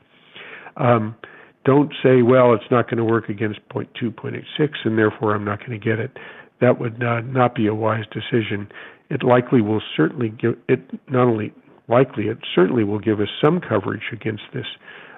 Um, 0.76 1.16
don't 1.64 1.92
say, 2.02 2.22
well, 2.22 2.54
it's 2.54 2.70
not 2.70 2.86
going 2.86 2.98
to 2.98 3.04
work 3.04 3.28
against 3.28 3.60
0.2, 3.74 4.14
0.86, 4.14 4.68
and 4.84 4.96
therefore 4.96 5.34
I'm 5.34 5.44
not 5.44 5.58
going 5.58 5.78
to 5.78 5.78
get 5.78 5.98
it. 5.98 6.16
That 6.60 6.80
would 6.80 6.98
not, 6.98 7.26
not 7.26 7.54
be 7.54 7.66
a 7.66 7.74
wise 7.74 8.04
decision. 8.12 8.68
It 9.10 9.22
likely 9.22 9.60
will 9.60 9.82
certainly 9.96 10.28
give 10.28 10.54
it 10.68 10.80
not 11.08 11.26
only 11.26 11.52
likely, 11.88 12.28
it 12.28 12.38
certainly 12.54 12.84
will 12.84 12.98
give 12.98 13.20
us 13.20 13.28
some 13.40 13.60
coverage 13.60 14.02
against 14.12 14.42
this. 14.54 14.66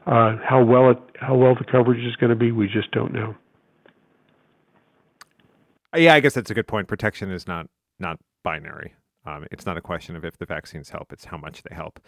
Uh, 0.07 0.37
how 0.43 0.63
well 0.65 0.91
it, 0.91 0.99
how 1.21 1.37
well 1.37 1.55
the 1.55 1.65
coverage 1.65 2.05
is 2.05 2.17
going 2.17 2.31
to 2.31 2.37
be, 2.37 2.53
we 2.53 2.67
just 2.67 2.91
don't 2.91 3.13
know. 3.13 3.35
Yeah, 5.95 6.15
I 6.15 6.21
guess 6.21 6.35
that's 6.35 6.51
a 6.51 6.55
good 6.55 6.69
point. 6.69 6.89
Protection 6.89 7.31
is 7.31 7.47
not 7.47 7.67
not 7.99 8.19
binary. 8.43 8.95
Um, 9.27 9.47
it's 9.51 9.67
not 9.67 9.77
a 9.77 9.81
question 9.81 10.17
of 10.17 10.25
if 10.25 10.39
the 10.39 10.47
vaccines 10.47 10.91
help; 10.91 11.13
it's 11.13 11.27
how 11.27 11.37
much 11.37 11.63
they 11.63 11.75
help 11.75 12.01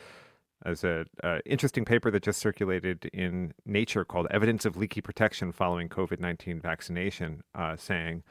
as 0.65 0.85
an 0.85 1.07
interesting 1.45 1.85
paper 1.85 2.11
that 2.11 2.23
just 2.23 2.41
circulated 2.41 3.07
in 3.13 3.53
Nature 3.67 4.05
called 4.05 4.27
Evidence 4.31 4.65
of 4.65 4.77
Leaky 4.77 5.01
Protection 5.01 5.53
Following 5.53 5.89
COVID 5.89 6.21
19 6.21 6.61
Vaccination, 6.61 7.43
uh, 7.55 7.77
saying, 7.77 8.23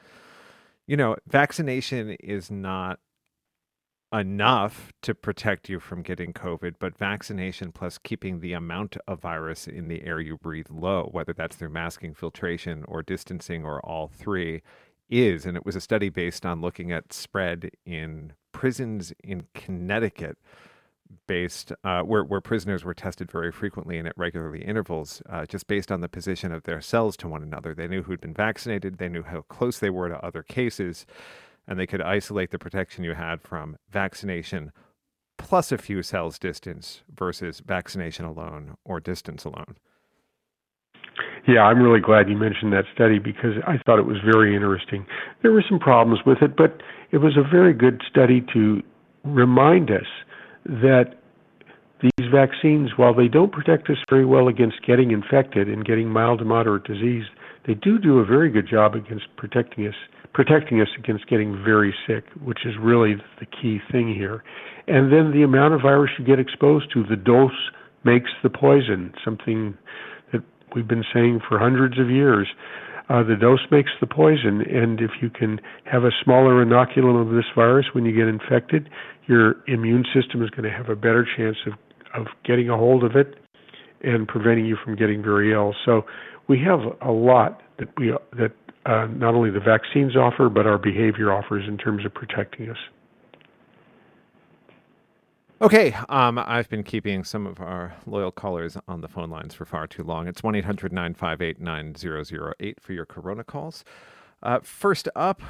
you 0.86 0.96
know, 0.96 1.16
vaccination 1.26 2.16
is 2.20 2.50
not 2.50 2.98
enough 4.12 4.92
to 5.02 5.14
protect 5.14 5.68
you 5.68 5.80
from 5.80 6.02
getting 6.02 6.32
COVID, 6.32 6.74
but 6.78 6.96
vaccination 6.96 7.72
plus 7.72 7.98
keeping 7.98 8.40
the 8.40 8.52
amount 8.52 8.96
of 9.06 9.20
virus 9.20 9.66
in 9.66 9.88
the 9.88 10.04
air 10.04 10.20
you 10.20 10.36
breathe 10.36 10.68
low, 10.70 11.08
whether 11.12 11.32
that's 11.32 11.56
through 11.56 11.70
masking, 11.70 12.14
filtration, 12.14 12.84
or 12.86 13.02
distancing, 13.02 13.64
or 13.64 13.80
all 13.84 14.08
three, 14.08 14.62
is. 15.08 15.46
And 15.46 15.56
it 15.56 15.64
was 15.64 15.76
a 15.76 15.80
study 15.80 16.08
based 16.08 16.44
on 16.44 16.60
looking 16.60 16.92
at 16.92 17.12
spread 17.12 17.70
in 17.86 18.32
prisons 18.52 19.12
in 19.24 19.46
Connecticut 19.54 20.36
based 21.26 21.72
uh, 21.84 22.02
where, 22.02 22.24
where 22.24 22.40
prisoners 22.40 22.84
were 22.84 22.94
tested 22.94 23.30
very 23.30 23.52
frequently 23.52 23.98
and 23.98 24.08
at 24.08 24.16
regularly 24.16 24.62
intervals 24.64 25.22
uh, 25.28 25.44
just 25.44 25.66
based 25.66 25.92
on 25.92 26.00
the 26.00 26.08
position 26.08 26.52
of 26.52 26.62
their 26.62 26.80
cells 26.80 27.16
to 27.18 27.28
one 27.28 27.42
another 27.42 27.74
they 27.74 27.86
knew 27.86 28.02
who'd 28.02 28.20
been 28.20 28.32
vaccinated 28.32 28.98
they 28.98 29.08
knew 29.08 29.22
how 29.22 29.42
close 29.42 29.78
they 29.78 29.90
were 29.90 30.08
to 30.08 30.24
other 30.24 30.42
cases 30.42 31.04
and 31.66 31.78
they 31.78 31.86
could 31.86 32.02
isolate 32.02 32.50
the 32.50 32.58
protection 32.58 33.04
you 33.04 33.14
had 33.14 33.40
from 33.40 33.76
vaccination 33.90 34.72
plus 35.38 35.72
a 35.72 35.78
few 35.78 36.02
cells 36.02 36.38
distance 36.38 37.02
versus 37.12 37.60
vaccination 37.64 38.24
alone 38.24 38.74
or 38.84 39.00
distance 39.00 39.44
alone 39.44 39.76
yeah, 41.46 41.62
I'm 41.62 41.82
really 41.82 42.00
glad 42.00 42.28
you 42.28 42.36
mentioned 42.36 42.72
that 42.72 42.84
study 42.94 43.18
because 43.18 43.54
I 43.66 43.78
thought 43.84 43.98
it 43.98 44.06
was 44.06 44.18
very 44.24 44.54
interesting. 44.54 45.06
There 45.42 45.52
were 45.52 45.64
some 45.68 45.78
problems 45.78 46.20
with 46.24 46.38
it, 46.40 46.56
but 46.56 46.80
it 47.10 47.18
was 47.18 47.36
a 47.36 47.42
very 47.42 47.74
good 47.74 48.00
study 48.08 48.44
to 48.52 48.80
remind 49.24 49.90
us 49.90 50.06
that 50.64 51.16
these 52.00 52.28
vaccines, 52.32 52.90
while 52.96 53.14
they 53.14 53.28
don't 53.28 53.52
protect 53.52 53.90
us 53.90 53.96
very 54.08 54.24
well 54.24 54.48
against 54.48 54.84
getting 54.86 55.10
infected 55.10 55.68
and 55.68 55.84
getting 55.84 56.08
mild 56.08 56.40
to 56.40 56.44
moderate 56.44 56.84
disease, 56.84 57.24
they 57.66 57.74
do 57.74 57.98
do 57.98 58.18
a 58.18 58.24
very 58.24 58.50
good 58.50 58.68
job 58.68 58.94
against 58.94 59.24
protecting 59.36 59.86
us 59.86 59.94
protecting 60.32 60.80
us 60.80 60.88
against 60.98 61.28
getting 61.28 61.62
very 61.64 61.94
sick, 62.06 62.24
which 62.42 62.60
is 62.64 62.74
really 62.80 63.16
the 63.38 63.46
key 63.46 63.78
thing 63.90 64.14
here. 64.14 64.42
And 64.88 65.12
then 65.12 65.32
the 65.32 65.42
amount 65.42 65.74
of 65.74 65.82
virus 65.82 66.10
you 66.18 66.24
get 66.24 66.38
exposed 66.38 66.92
to, 66.94 67.04
the 67.04 67.16
dose 67.16 67.50
makes 68.04 68.30
the 68.42 68.50
poison, 68.50 69.12
something 69.24 69.76
that 70.32 70.42
we've 70.74 70.88
been 70.88 71.04
saying 71.12 71.40
for 71.48 71.58
hundreds 71.58 71.98
of 72.00 72.10
years. 72.10 72.48
Uh, 73.08 73.22
the 73.22 73.36
dose 73.36 73.60
makes 73.70 73.90
the 74.00 74.06
poison, 74.06 74.62
and 74.62 75.00
if 75.00 75.10
you 75.20 75.28
can 75.28 75.60
have 75.84 76.04
a 76.04 76.10
smaller 76.24 76.64
inoculum 76.64 77.20
of 77.20 77.34
this 77.34 77.44
virus 77.54 77.86
when 77.92 78.04
you 78.04 78.12
get 78.14 78.26
infected, 78.26 78.88
your 79.26 79.56
immune 79.66 80.04
system 80.14 80.42
is 80.42 80.50
going 80.50 80.64
to 80.64 80.74
have 80.74 80.88
a 80.88 80.96
better 80.96 81.26
chance 81.36 81.56
of, 81.66 81.74
of 82.14 82.26
getting 82.44 82.70
a 82.70 82.76
hold 82.76 83.04
of 83.04 83.16
it 83.16 83.34
and 84.02 84.26
preventing 84.26 84.66
you 84.66 84.76
from 84.82 84.96
getting 84.96 85.22
very 85.22 85.52
ill. 85.52 85.74
So 85.84 86.02
we 86.48 86.58
have 86.60 86.80
a 87.00 87.12
lot 87.12 87.62
that 87.78 87.88
we 87.98 88.12
that 88.38 88.52
uh, 88.86 89.06
not 89.06 89.34
only 89.34 89.50
the 89.50 89.60
vaccines 89.60 90.16
offer, 90.16 90.48
but 90.48 90.66
our 90.66 90.78
behavior 90.78 91.32
offers 91.32 91.64
in 91.68 91.78
terms 91.78 92.04
of 92.04 92.12
protecting 92.12 92.68
us. 92.68 92.78
Okay, 95.60 95.94
um, 96.08 96.40
I've 96.44 96.68
been 96.68 96.82
keeping 96.82 97.22
some 97.22 97.46
of 97.46 97.60
our 97.60 97.94
loyal 98.04 98.32
callers 98.32 98.76
on 98.88 99.00
the 99.00 99.06
phone 99.06 99.30
lines 99.30 99.54
for 99.54 99.64
far 99.64 99.86
too 99.86 100.02
long. 100.02 100.26
It's 100.26 100.42
1 100.42 100.56
800 100.56 100.92
958 100.92 101.60
9008 101.60 102.80
for 102.80 102.92
your 102.92 103.06
Corona 103.06 103.44
calls. 103.44 103.84
Uh, 104.42 104.58
first 104.64 105.08
up, 105.14 105.40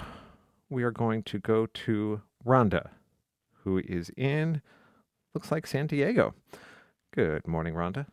we 0.68 0.82
are 0.82 0.90
going 0.90 1.22
to 1.22 1.38
go 1.38 1.64
to 1.64 2.20
Rhonda, 2.46 2.90
who 3.64 3.78
is 3.78 4.10
in, 4.18 4.60
looks 5.32 5.50
like 5.50 5.66
San 5.66 5.86
Diego. 5.86 6.34
Good 7.14 7.48
morning, 7.48 7.72
Rhonda. 7.72 8.04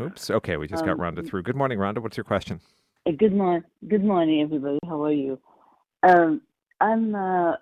Oops. 0.00 0.30
Okay, 0.30 0.56
we 0.56 0.68
just 0.68 0.84
got 0.84 0.92
um, 0.92 0.98
Rhonda 0.98 1.26
through. 1.26 1.42
Good 1.42 1.56
morning, 1.56 1.78
Rhonda. 1.78 2.00
What's 2.00 2.16
your 2.16 2.24
question? 2.24 2.60
Uh, 3.04 3.12
good 3.18 3.34
morning. 3.34 3.64
Good 3.88 4.04
morning, 4.04 4.42
everybody. 4.42 4.78
How 4.86 5.02
are 5.02 5.12
you? 5.12 5.40
Um, 6.04 6.40
I'm 6.80 7.14
uh, 7.16 7.54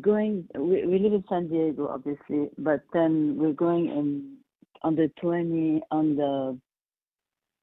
going. 0.00 0.46
We, 0.54 0.86
we 0.86 0.98
live 1.00 1.12
in 1.12 1.24
San 1.28 1.48
Diego, 1.48 1.88
obviously, 1.88 2.50
but 2.58 2.82
then 2.92 3.36
we're 3.36 3.52
going 3.52 3.86
in 3.86 4.36
on 4.82 4.94
the 4.94 5.10
20 5.20 5.82
on 5.90 6.16
the 6.16 6.58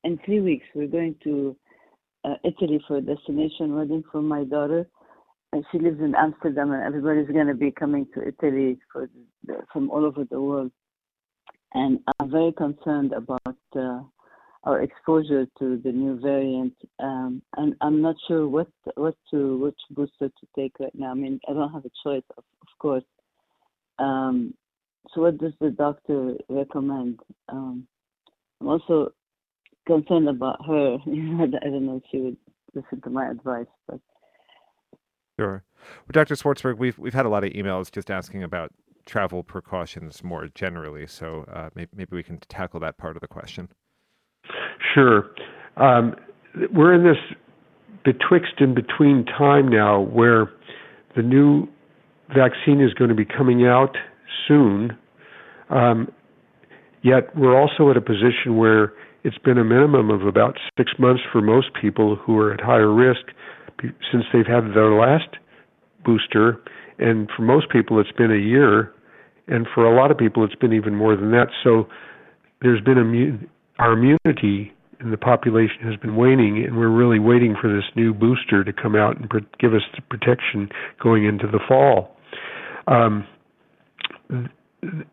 in 0.04 0.20
three 0.26 0.42
weeks. 0.42 0.66
We're 0.76 0.88
going 0.88 1.16
to 1.24 1.56
uh, 2.26 2.36
Italy 2.44 2.84
for 2.86 2.98
a 2.98 3.02
destination 3.02 3.74
wedding 3.74 4.04
for 4.12 4.22
my 4.22 4.44
daughter, 4.44 4.86
and 5.54 5.64
she 5.72 5.80
lives 5.80 6.02
in 6.02 6.14
Amsterdam, 6.16 6.72
and 6.74 6.84
everybody's 6.84 7.32
going 7.34 7.48
to 7.48 7.54
be 7.54 7.72
coming 7.72 8.06
to 8.16 8.28
Italy 8.28 8.80
for 8.92 9.10
the, 9.46 9.60
from 9.72 9.90
all 9.92 10.04
over 10.04 10.26
the 10.30 10.42
world 10.42 10.72
and 11.74 12.00
I'm 12.20 12.30
very 12.30 12.54
concerned 12.54 13.14
about 13.14 13.58
uh, 13.76 14.02
our 14.64 14.82
exposure 14.82 15.46
to 15.60 15.78
the 15.84 15.92
new 15.92 16.20
variant. 16.20 16.74
Um, 17.00 17.42
and 17.58 17.76
I'm 17.82 18.02
not 18.02 18.16
sure 18.28 18.48
what 18.48 18.68
what 18.96 19.16
to 19.32 19.58
which 19.58 19.80
booster 19.92 20.30
to 20.30 20.48
take 20.56 20.74
right 20.80 20.94
now. 20.96 21.12
I 21.12 21.16
mean, 21.16 21.40
I 21.50 21.54
don't 21.54 21.72
have 21.72 21.86
a 21.86 21.92
choice, 22.04 22.24
of, 22.38 22.44
of 22.62 22.68
course. 22.80 23.04
Um, 24.00 24.54
so, 25.14 25.22
what 25.22 25.38
does 25.38 25.54
the 25.60 25.72
doctor 25.72 26.36
recommend? 26.50 27.20
Um, 27.50 27.88
I'm 28.62 28.68
also 28.68 29.12
concerned 29.86 30.30
about 30.30 30.66
her. 30.66 30.98
I 31.06 31.46
don't 31.48 31.86
know 31.86 31.98
if 31.98 32.04
she 32.12 32.18
would 32.20 32.38
listen 32.74 33.02
to 33.02 33.10
my 33.10 33.30
advice, 33.30 33.68
but. 33.88 34.00
Sure. 35.40 35.64
Well, 35.82 36.12
Dr. 36.14 36.36
Swartzberg, 36.36 36.78
we've 36.78 36.98
we've 36.98 37.14
had 37.14 37.26
a 37.26 37.30
lot 37.30 37.44
of 37.44 37.52
emails 37.52 37.92
just 37.92 38.10
asking 38.12 38.44
about 38.44 38.72
travel 39.06 39.44
precautions 39.44 40.24
more 40.24 40.48
generally. 40.54 41.08
So 41.08 41.46
uh, 41.52 41.70
maybe, 41.76 41.90
maybe, 41.96 42.16
we 42.16 42.24
can 42.24 42.40
tackle 42.50 42.80
that 42.82 42.98
part 42.98 43.16
of 43.16 43.22
the 43.22 43.28
question. 43.28 43.70
Sure. 44.94 45.30
Um, 45.78 46.16
we're 46.74 46.94
in 46.94 47.04
this 47.04 47.18
betwixt 48.04 48.54
and 48.60 48.76
between 48.76 49.26
time 49.26 49.68
now 49.68 50.02
where 50.02 50.52
the 51.16 51.22
new 51.22 51.68
vaccine 52.30 52.82
is 52.82 52.94
going 52.94 53.10
to 53.10 53.16
be 53.16 53.26
coming 53.26 53.66
out 53.66 53.96
soon. 54.48 54.98
Um, 55.70 56.12
yet 57.02 57.36
we're 57.36 57.60
also 57.60 57.90
at 57.90 57.98
a 57.98 58.02
position 58.02 58.58
where 58.58 58.94
it's 59.24 59.38
been 59.38 59.58
a 59.58 59.64
minimum 59.64 60.10
of 60.10 60.28
about 60.28 60.58
six 60.78 60.92
months 61.00 61.22
for 61.32 61.42
most 61.42 61.68
people 61.80 62.16
who 62.16 62.38
are 62.40 62.54
at 62.54 62.60
higher 62.60 62.94
risk 62.94 63.22
since 64.12 64.24
they've 64.34 64.46
had 64.46 64.74
their 64.76 64.92
last 64.92 65.38
booster 66.06 66.62
and 67.00 67.30
for 67.36 67.44
most 67.44 67.70
people 67.70 68.00
it's 68.00 68.12
been 68.12 68.32
a 68.32 68.38
year. 68.38 68.94
And 69.48 69.68
for 69.74 69.86
a 69.86 69.96
lot 69.96 70.12
of 70.12 70.18
people 70.18 70.44
it's 70.44 70.56
been 70.56 70.74
even 70.74 70.96
more 70.96 71.16
than 71.16 71.32
that. 71.32 71.48
So 71.64 71.88
there's 72.62 72.82
been 72.82 72.96
immun- 72.96 73.48
our 73.80 73.94
immunity 73.94 74.74
in 75.00 75.12
the 75.12 75.18
population 75.18 75.82
has 75.84 75.98
been 75.98 76.16
waning 76.16 76.64
and 76.64 76.78
we're 76.78 76.90
really 76.90 77.20
waiting 77.20 77.56
for 77.60 77.74
this 77.74 77.84
new 77.96 78.14
booster 78.14 78.64
to 78.64 78.72
come 78.72 78.96
out 78.96 79.18
and 79.18 79.30
give 79.60 79.74
us 79.74 79.82
the 79.96 80.02
protection 80.10 80.70
going 81.02 81.26
into 81.26 81.48
the 81.48 81.60
fall. 81.68 82.16
Um, 82.88 83.28
th- 84.30 85.06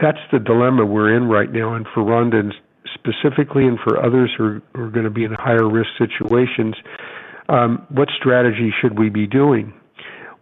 that's 0.00 0.18
the 0.32 0.38
dilemma 0.38 0.86
we're 0.86 1.14
in 1.14 1.28
right 1.28 1.52
now. 1.52 1.74
And 1.74 1.86
for 1.92 2.02
Rhonda 2.02 2.50
specifically 2.94 3.66
and 3.66 3.78
for 3.84 4.02
others 4.02 4.32
who 4.36 4.44
are, 4.44 4.62
who 4.74 4.82
are 4.82 4.90
going 4.90 5.04
to 5.04 5.10
be 5.10 5.24
in 5.24 5.32
higher 5.32 5.68
risk 5.68 5.90
situations 5.98 6.74
um, 7.48 7.86
what 7.90 8.08
strategy 8.18 8.72
should 8.80 8.98
we 8.98 9.10
be 9.10 9.26
doing 9.26 9.74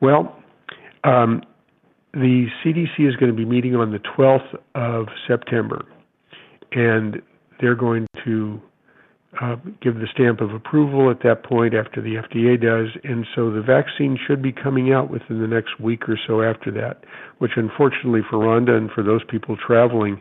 well, 0.02 0.36
um, 1.04 1.42
the 2.12 2.46
CDC 2.62 3.08
is 3.08 3.16
going 3.16 3.30
to 3.30 3.36
be 3.36 3.46
meeting 3.46 3.74
on 3.74 3.92
the 3.92 4.00
12th 4.00 4.58
of 4.74 5.06
September, 5.26 5.86
and 6.72 7.22
they're 7.60 7.76
going 7.76 8.06
to 8.24 8.60
uh, 9.40 9.56
give 9.80 9.94
the 9.94 10.06
stamp 10.12 10.40
of 10.42 10.52
approval 10.52 11.10
at 11.10 11.22
that 11.22 11.42
point 11.44 11.72
after 11.72 12.02
the 12.02 12.16
FDA 12.16 12.60
does, 12.60 12.88
and 13.04 13.24
so 13.34 13.50
the 13.50 13.62
vaccine 13.62 14.18
should 14.26 14.42
be 14.42 14.52
coming 14.52 14.92
out 14.92 15.10
within 15.10 15.40
the 15.40 15.46
next 15.46 15.80
week 15.80 16.06
or 16.08 16.18
so 16.26 16.42
after 16.42 16.70
that, 16.70 17.04
which 17.38 17.52
unfortunately 17.56 18.20
for 18.28 18.38
Rhonda 18.38 18.76
and 18.76 18.90
for 18.90 19.02
those 19.02 19.22
people 19.30 19.56
traveling 19.56 20.20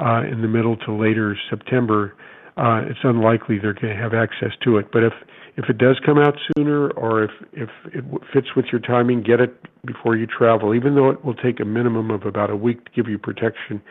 uh, 0.00 0.22
in 0.22 0.42
the 0.42 0.48
middle 0.48 0.76
to 0.78 0.92
later 0.92 1.36
September, 1.48 2.16
uh, 2.56 2.82
it's 2.88 2.98
unlikely 3.04 3.58
they're 3.60 3.74
going 3.74 3.94
to 3.94 4.02
have 4.02 4.14
access 4.14 4.50
to 4.64 4.78
it. 4.78 4.90
But 4.90 5.04
if 5.04 5.12
if 5.58 5.68
it 5.68 5.76
does 5.76 6.00
come 6.06 6.18
out 6.18 6.34
sooner 6.56 6.88
or 6.92 7.24
if, 7.24 7.30
it 7.52 8.04
fits 8.32 8.46
with 8.54 8.66
your 8.70 8.80
timing, 8.80 9.24
get 9.24 9.40
it 9.40 9.52
before 9.84 10.16
you 10.16 10.24
travel. 10.24 10.72
Even 10.72 10.94
though 10.94 11.10
it 11.10 11.24
will 11.24 11.34
take 11.34 11.58
a 11.58 11.64
minimum 11.64 12.12
of 12.12 12.22
about 12.22 12.48
a 12.48 12.56
week 12.56 12.84
to 12.84 12.90
give 12.92 13.08
you 13.08 13.18
protection, 13.18 13.82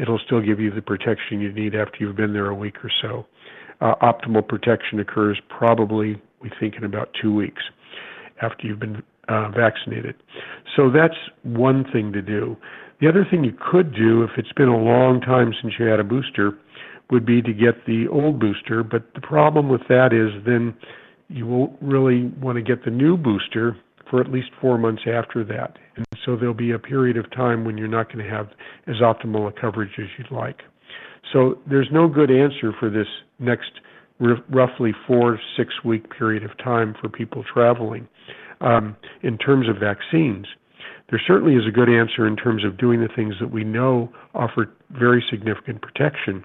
it'll 0.00 0.18
still 0.18 0.40
give 0.40 0.58
you 0.58 0.72
the 0.72 0.82
protection 0.82 1.40
you 1.40 1.52
need 1.52 1.76
after 1.76 1.98
you've 2.00 2.16
been 2.16 2.32
there 2.32 2.48
a 2.48 2.54
week 2.54 2.84
or 2.84 2.90
so. 3.00 3.24
Uh, 3.80 3.94
optimal 4.02 4.46
protection 4.46 4.98
occurs 4.98 5.40
probably, 5.48 6.20
we 6.40 6.50
think, 6.58 6.74
in 6.76 6.82
about 6.82 7.08
two 7.22 7.32
weeks 7.32 7.62
after 8.42 8.66
you've 8.66 8.80
been 8.80 9.00
uh, 9.28 9.48
vaccinated. 9.50 10.16
So 10.74 10.90
that's 10.90 11.14
one 11.44 11.84
thing 11.92 12.12
to 12.14 12.22
do. 12.22 12.56
The 13.00 13.08
other 13.08 13.24
thing 13.30 13.44
you 13.44 13.56
could 13.70 13.94
do, 13.94 14.24
if 14.24 14.30
it's 14.36 14.52
been 14.52 14.68
a 14.68 14.76
long 14.76 15.20
time 15.20 15.52
since 15.62 15.74
you 15.78 15.86
had 15.86 16.00
a 16.00 16.04
booster, 16.04 16.58
would 17.10 17.24
be 17.24 17.42
to 17.42 17.52
get 17.52 17.86
the 17.86 18.06
old 18.10 18.40
booster. 18.40 18.82
But 18.82 19.14
the 19.14 19.20
problem 19.20 19.68
with 19.68 19.82
that 19.88 20.12
is 20.12 20.44
then 20.44 20.74
you 21.32 21.46
won't 21.46 21.76
really 21.80 22.26
want 22.40 22.56
to 22.56 22.62
get 22.62 22.84
the 22.84 22.90
new 22.90 23.16
booster 23.16 23.76
for 24.10 24.20
at 24.20 24.30
least 24.30 24.48
four 24.60 24.76
months 24.78 25.02
after 25.06 25.42
that. 25.44 25.78
And 25.96 26.04
so 26.24 26.36
there'll 26.36 26.54
be 26.54 26.72
a 26.72 26.78
period 26.78 27.16
of 27.16 27.30
time 27.30 27.64
when 27.64 27.78
you're 27.78 27.88
not 27.88 28.12
going 28.12 28.24
to 28.24 28.30
have 28.30 28.48
as 28.86 28.96
optimal 28.96 29.48
a 29.48 29.60
coverage 29.60 29.92
as 29.98 30.06
you'd 30.18 30.30
like. 30.30 30.60
So 31.32 31.58
there's 31.68 31.88
no 31.90 32.08
good 32.08 32.30
answer 32.30 32.72
for 32.78 32.90
this 32.90 33.06
next 33.38 33.70
roughly 34.50 34.92
four 35.06 35.40
six 35.56 35.72
week 35.84 36.04
period 36.16 36.44
of 36.44 36.56
time 36.58 36.94
for 37.00 37.08
people 37.08 37.42
traveling 37.52 38.06
um, 38.60 38.96
in 39.22 39.38
terms 39.38 39.68
of 39.68 39.76
vaccines. 39.76 40.46
There 41.10 41.20
certainly 41.26 41.54
is 41.54 41.66
a 41.66 41.70
good 41.70 41.88
answer 41.88 42.26
in 42.26 42.36
terms 42.36 42.64
of 42.64 42.78
doing 42.78 43.00
the 43.00 43.08
things 43.14 43.34
that 43.40 43.50
we 43.50 43.64
know 43.64 44.12
offer 44.34 44.70
very 44.90 45.24
significant 45.30 45.82
protection, 45.82 46.44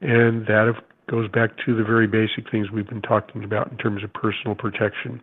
and 0.00 0.46
that, 0.46 0.66
of 0.68 0.76
goes 1.10 1.28
back 1.28 1.50
to 1.66 1.76
the 1.76 1.82
very 1.82 2.06
basic 2.06 2.50
things 2.50 2.70
we've 2.70 2.88
been 2.88 3.02
talking 3.02 3.42
about 3.42 3.70
in 3.70 3.76
terms 3.76 4.04
of 4.04 4.12
personal 4.12 4.54
protection. 4.54 5.20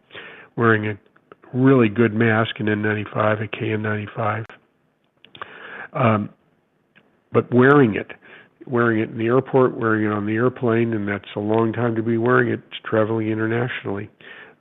Wearing 0.58 0.88
a 0.88 0.97
really 1.54 1.88
good 1.88 2.13
mask, 2.13 2.60
an 2.60 2.65
N95, 2.65 3.43
a 3.43 3.47
KN95, 3.47 4.45
um, 5.93 6.30
but 7.32 7.54
wearing 7.54 7.95
it, 7.95 8.12
wearing 8.65 9.00
it 9.00 9.10
in 9.10 9.17
the 9.17 9.28
airport, 9.28 9.78
wearing 9.78 10.06
it 10.06 10.12
on 10.13 10.26
the 10.26 10.36
airplane, 10.36 10.93
and 10.93 11.08
that's 11.08 11.30
a 11.36 11.39
long 11.39 11.71
time 11.71 11.95
to 11.95 12.04
be 12.04 12.17
wearing 12.17 12.50
it 12.50 12.60
traveling 12.84 13.28
internationally. 13.30 14.10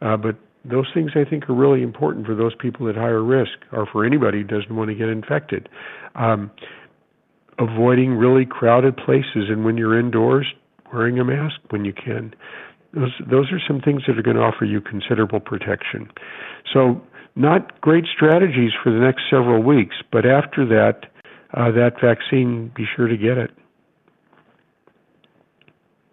Uh, 0.01 0.17
but 0.17 0.37
those 0.65 0.87
things 0.95 1.13
I 1.15 1.29
think 1.29 1.49
are 1.49 1.55
really 1.55 1.83
important 1.83 2.27
for 2.27 2.35
those 2.35 2.55
people 2.61 2.89
at 2.89 2.95
higher 2.95 3.23
risk, 3.23 3.59
or 3.73 3.87
for 3.91 4.05
anybody 4.05 4.39
who 4.39 4.45
doesn't 4.45 4.75
want 4.75 4.91
to 4.91 4.95
get 4.95 5.09
infected. 5.09 5.69
Um, 6.15 6.51
avoiding 7.59 8.13
really 8.13 8.45
crowded 8.45 8.97
places, 8.97 9.49
and 9.49 9.65
when 9.65 9.77
you're 9.77 9.99
indoors, 9.99 10.47
wearing 10.93 11.19
a 11.19 11.25
mask 11.25 11.57
when 11.71 11.85
you 11.85 11.93
can. 11.93 12.35
Those 12.95 13.13
those 13.31 13.53
are 13.53 13.61
some 13.67 13.81
things 13.81 14.03
that 14.07 14.19
are 14.19 14.23
going 14.23 14.37
to 14.37 14.43
offer 14.43 14.65
you 14.65 14.81
considerable 14.81 15.41
protection. 15.41 16.09
So 16.73 17.01
not 17.35 17.81
great 17.81 18.05
strategies 18.15 18.73
for 18.83 18.91
the 18.91 18.99
next 18.99 19.23
several 19.31 19.63
weeks, 19.63 19.97
but 20.11 20.25
after 20.25 20.65
that, 20.67 21.11
uh, 21.55 21.71
that 21.73 22.01
vaccine, 22.01 22.73
be 22.75 22.87
sure 22.97 23.07
to 23.07 23.17
get 23.17 23.37
it. 23.37 23.51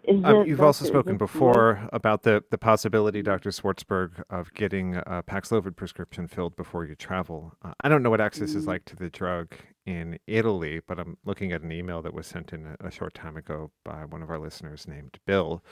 Um, 0.06 0.46
you've 0.46 0.60
also 0.60 0.84
spoken 0.84 1.16
before 1.16 1.88
about 1.92 2.24
the, 2.24 2.44
the 2.50 2.58
possibility, 2.58 3.22
Dr. 3.22 3.48
Swartzberg, 3.50 4.22
of 4.28 4.52
getting 4.52 4.96
a 4.96 5.22
Paxlovid 5.22 5.76
prescription 5.76 6.28
filled 6.28 6.56
before 6.56 6.84
you 6.84 6.94
travel. 6.94 7.54
Uh, 7.64 7.72
I 7.80 7.88
don't 7.88 8.02
know 8.02 8.10
what 8.10 8.20
access 8.20 8.50
mm-hmm. 8.50 8.58
is 8.58 8.66
like 8.66 8.84
to 8.86 8.96
the 8.96 9.08
drug 9.08 9.54
in 9.86 10.18
Italy, 10.26 10.80
but 10.86 10.98
I'm 10.98 11.16
looking 11.24 11.52
at 11.52 11.62
an 11.62 11.72
email 11.72 12.00
that 12.02 12.14
was 12.14 12.26
sent 12.26 12.52
in 12.52 12.76
a, 12.80 12.90
short 12.90 13.14
time 13.14 13.36
ago 13.36 13.70
by 13.84 14.04
one 14.04 14.22
of 14.22 14.30
our 14.30 14.38
listeners 14.38 14.88
named 14.88 15.18
Bill, 15.26 15.62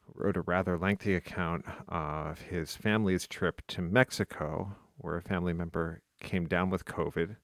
who 0.00 0.12
wrote 0.14 0.36
a 0.36 0.40
rather 0.42 0.78
lengthy 0.78 1.14
account 1.14 1.64
of 1.88 2.40
his 2.42 2.76
family's 2.76 3.26
trip 3.26 3.62
to 3.68 3.82
Mexico, 3.82 4.76
where 4.98 5.16
a 5.16 5.22
family 5.22 5.52
member 5.52 6.00
came 6.20 6.46
down 6.46 6.70
with 6.70 6.84
COVID. 6.86 7.36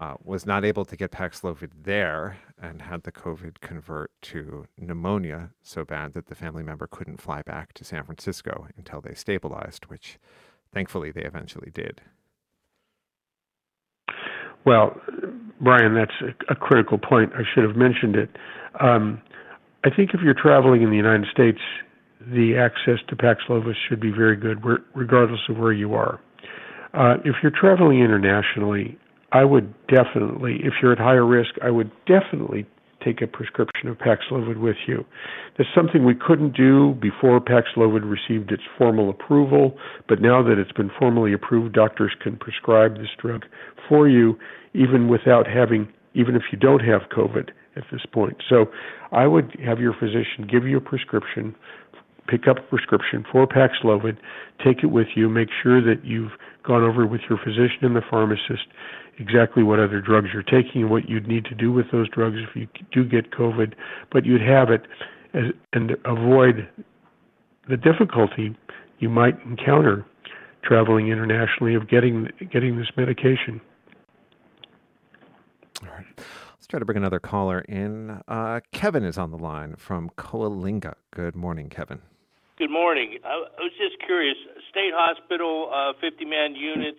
uh, 0.00 0.14
was 0.22 0.46
not 0.46 0.64
able 0.64 0.84
to 0.84 0.96
get 0.96 1.10
Paxlovid 1.10 1.70
there 1.82 2.38
and 2.60 2.82
had 2.82 3.02
the 3.02 3.12
COVID 3.12 3.60
convert 3.60 4.10
to 4.22 4.66
pneumonia 4.76 5.50
so 5.62 5.84
bad 5.84 6.14
that 6.14 6.26
the 6.26 6.34
family 6.34 6.62
member 6.62 6.86
couldn't 6.86 7.20
fly 7.20 7.42
back 7.42 7.72
to 7.74 7.84
San 7.84 8.04
Francisco 8.04 8.68
until 8.76 9.00
they 9.00 9.14
stabilized, 9.14 9.86
which 9.86 10.18
thankfully 10.72 11.10
they 11.10 11.22
eventually 11.22 11.70
did. 11.72 12.00
Well, 14.68 15.00
Brian, 15.62 15.94
that's 15.94 16.34
a, 16.50 16.54
critical 16.54 16.98
point. 16.98 17.32
I 17.34 17.40
should 17.54 17.64
have 17.64 17.74
mentioned 17.74 18.16
it. 18.16 18.28
Um, 18.78 19.22
I 19.82 19.88
think 19.88 20.10
if 20.12 20.20
you're 20.22 20.34
traveling 20.34 20.82
in 20.82 20.90
the 20.90 20.96
United 20.96 21.26
States, 21.32 21.58
the 22.20 22.58
access 22.58 23.00
to 23.08 23.16
Paxlovid 23.16 23.72
should 23.88 23.98
be 23.98 24.10
very 24.10 24.36
good, 24.36 24.62
regardless 24.94 25.40
of 25.48 25.56
where 25.56 25.72
you 25.72 25.94
are. 25.94 26.20
Uh, 26.92 27.14
if 27.24 27.36
you're 27.42 27.52
traveling 27.58 28.00
internationally, 28.00 28.98
I 29.32 29.42
would 29.46 29.72
definitely, 29.88 30.58
if 30.62 30.74
you're 30.82 30.92
at 30.92 30.98
higher 30.98 31.24
risk, 31.24 31.52
I 31.62 31.70
would 31.70 31.90
definitely 32.04 32.66
take 33.08 33.22
a 33.22 33.26
prescription 33.26 33.88
of 33.88 33.96
Paxlovid 33.98 34.60
with 34.60 34.76
you. 34.86 35.04
That's 35.56 35.68
something 35.74 36.04
we 36.04 36.14
couldn't 36.14 36.54
do 36.54 36.94
before 37.00 37.40
Paxlovid 37.40 38.02
received 38.04 38.52
its 38.52 38.62
formal 38.76 39.10
approval, 39.10 39.76
but 40.08 40.20
now 40.20 40.42
that 40.42 40.58
it's 40.58 40.72
been 40.72 40.90
formally 40.98 41.32
approved, 41.32 41.74
doctors 41.74 42.12
can 42.22 42.36
prescribe 42.36 42.96
this 42.96 43.08
drug 43.20 43.44
for 43.88 44.08
you 44.08 44.38
even 44.74 45.08
without 45.08 45.46
having, 45.46 45.88
even 46.14 46.36
if 46.36 46.42
you 46.52 46.58
don't 46.58 46.80
have 46.80 47.02
COVID 47.16 47.50
at 47.76 47.84
this 47.90 48.02
point. 48.12 48.36
So 48.48 48.66
I 49.12 49.26
would 49.26 49.56
have 49.64 49.78
your 49.78 49.94
physician 49.94 50.46
give 50.50 50.64
you 50.64 50.76
a 50.76 50.80
prescription 50.80 51.54
pick 52.28 52.46
up 52.46 52.58
a 52.58 52.62
prescription 52.62 53.24
for 53.30 53.46
Paxlovid, 53.46 54.18
take 54.64 54.82
it 54.82 54.88
with 54.88 55.08
you, 55.16 55.28
make 55.28 55.48
sure 55.62 55.80
that 55.82 56.04
you've 56.04 56.32
gone 56.62 56.82
over 56.82 57.06
with 57.06 57.22
your 57.28 57.38
physician 57.38 57.82
and 57.82 57.96
the 57.96 58.02
pharmacist 58.08 58.66
exactly 59.18 59.62
what 59.62 59.80
other 59.80 60.00
drugs 60.00 60.28
you're 60.32 60.42
taking 60.42 60.82
and 60.82 60.90
what 60.90 61.08
you'd 61.08 61.26
need 61.26 61.44
to 61.44 61.54
do 61.54 61.72
with 61.72 61.86
those 61.90 62.08
drugs 62.08 62.36
if 62.38 62.54
you 62.54 62.68
do 62.92 63.04
get 63.04 63.30
COVID, 63.32 63.74
but 64.12 64.24
you'd 64.24 64.42
have 64.42 64.70
it 64.70 64.82
as, 65.34 65.52
and 65.72 65.92
avoid 66.04 66.68
the 67.68 67.76
difficulty 67.76 68.56
you 68.98 69.08
might 69.08 69.34
encounter 69.44 70.04
traveling 70.62 71.08
internationally 71.08 71.74
of 71.74 71.88
getting 71.88 72.28
getting 72.50 72.78
this 72.78 72.88
medication. 72.96 73.60
All 75.82 75.88
right. 75.90 76.06
Let's 76.16 76.66
try 76.66 76.78
to 76.78 76.84
bring 76.84 76.98
another 76.98 77.20
caller 77.20 77.60
in. 77.60 78.20
Uh, 78.26 78.60
Kevin 78.72 79.04
is 79.04 79.16
on 79.18 79.30
the 79.30 79.38
line 79.38 79.76
from 79.76 80.10
Coalinga. 80.18 80.94
Good 81.12 81.36
morning, 81.36 81.68
Kevin. 81.68 82.00
Good 82.58 82.74
morning. 82.74 83.22
I, 83.24 83.46
was 83.62 83.70
just 83.78 84.02
curious. 84.04 84.34
State 84.68 84.90
hospital, 84.90 85.70
uh, 85.70 85.92
50 86.00 86.24
man 86.24 86.56
units, 86.56 86.98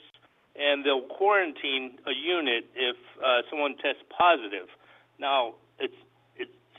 and 0.56 0.86
they'll 0.86 1.04
quarantine 1.04 2.00
a 2.08 2.16
unit 2.16 2.64
if 2.74 2.96
uh, 3.20 3.44
someone 3.52 3.76
tests 3.76 4.00
positive. 4.08 4.72
Now, 5.20 5.56
it 5.78 5.92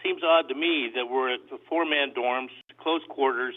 seems 0.03 0.23
odd 0.25 0.49
to 0.49 0.55
me 0.55 0.88
that 0.97 1.05
we're 1.05 1.35
at 1.35 1.45
the 1.51 1.59
four-man 1.69 2.16
dorms, 2.16 2.49
close 2.81 3.03
quarters, 3.11 3.55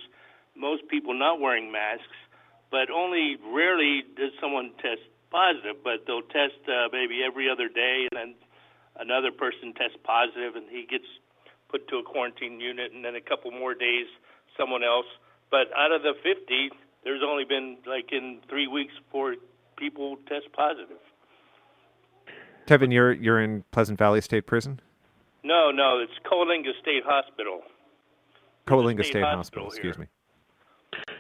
most 0.58 0.88
people 0.90 1.18
not 1.18 1.40
wearing 1.40 1.72
masks, 1.72 2.20
but 2.70 2.92
only 2.92 3.38
rarely 3.48 4.04
does 4.18 4.32
someone 4.42 4.72
test 4.84 5.08
positive. 5.32 5.80
But 5.84 6.04
they'll 6.06 6.28
test 6.36 6.60
uh, 6.68 6.92
maybe 6.92 7.24
every 7.24 7.50
other 7.50 7.70
day, 7.70 8.08
and 8.12 8.20
then 8.20 8.36
another 9.00 9.32
person 9.32 9.72
tests 9.72 9.96
positive, 10.04 10.60
and 10.60 10.68
he 10.70 10.84
gets 10.84 11.08
put 11.70 11.88
to 11.88 11.98
a 11.98 12.04
quarantine 12.04 12.60
unit, 12.60 12.92
and 12.92 13.06
then 13.06 13.16
a 13.16 13.22
couple 13.22 13.52
more 13.52 13.74
days, 13.74 14.12
someone 14.58 14.84
else. 14.84 15.06
But 15.52 15.68
out 15.78 15.92
of 15.92 16.02
the 16.02 16.14
50, 16.24 16.70
there's 17.04 17.22
only 17.26 17.44
been 17.46 17.78
like 17.86 18.12
in 18.12 18.40
three 18.50 18.68
weeks 18.68 18.94
four 19.12 19.36
people 19.78 20.18
test 20.28 20.52
positive. 20.54 20.98
Kevin, 22.66 22.92
you're 22.92 23.12
you're 23.12 23.42
in 23.42 23.64
Pleasant 23.72 24.00
Valley 24.00 24.22
State 24.22 24.48
Prison. 24.48 24.80
No, 25.44 25.72
no, 25.72 26.00
it's 26.00 26.14
Coalinga 26.26 26.72
State 26.82 27.04
Hospital. 27.06 27.62
Coalinga 28.68 29.00
State, 29.00 29.12
State, 29.12 29.24
Hospital. 29.24 29.66
Hospital 29.66 29.68
excuse 29.68 29.98
me. 29.98 30.06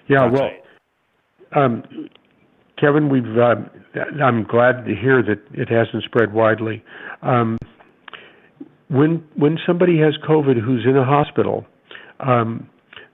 Yeah, 0.08 0.28
well, 0.28 0.50
um, 1.56 2.10
Kevin, 2.80 3.10
we've. 3.10 3.38
Uh, 3.38 3.56
I'm 4.24 4.44
glad 4.44 4.86
to 4.86 4.96
hear 4.96 5.22
that 5.24 5.42
it 5.54 5.70
hasn't 5.70 6.04
spread 6.04 6.34
widely. 6.34 6.84
Um, 7.22 7.58
when 8.88 9.24
when 9.36 9.58
somebody 9.66 10.00
has 10.00 10.14
COVID 10.28 10.60
who's 10.64 10.86
in 10.86 10.96
a 10.96 11.04
hospital, 11.04 11.66
um, 12.20 12.70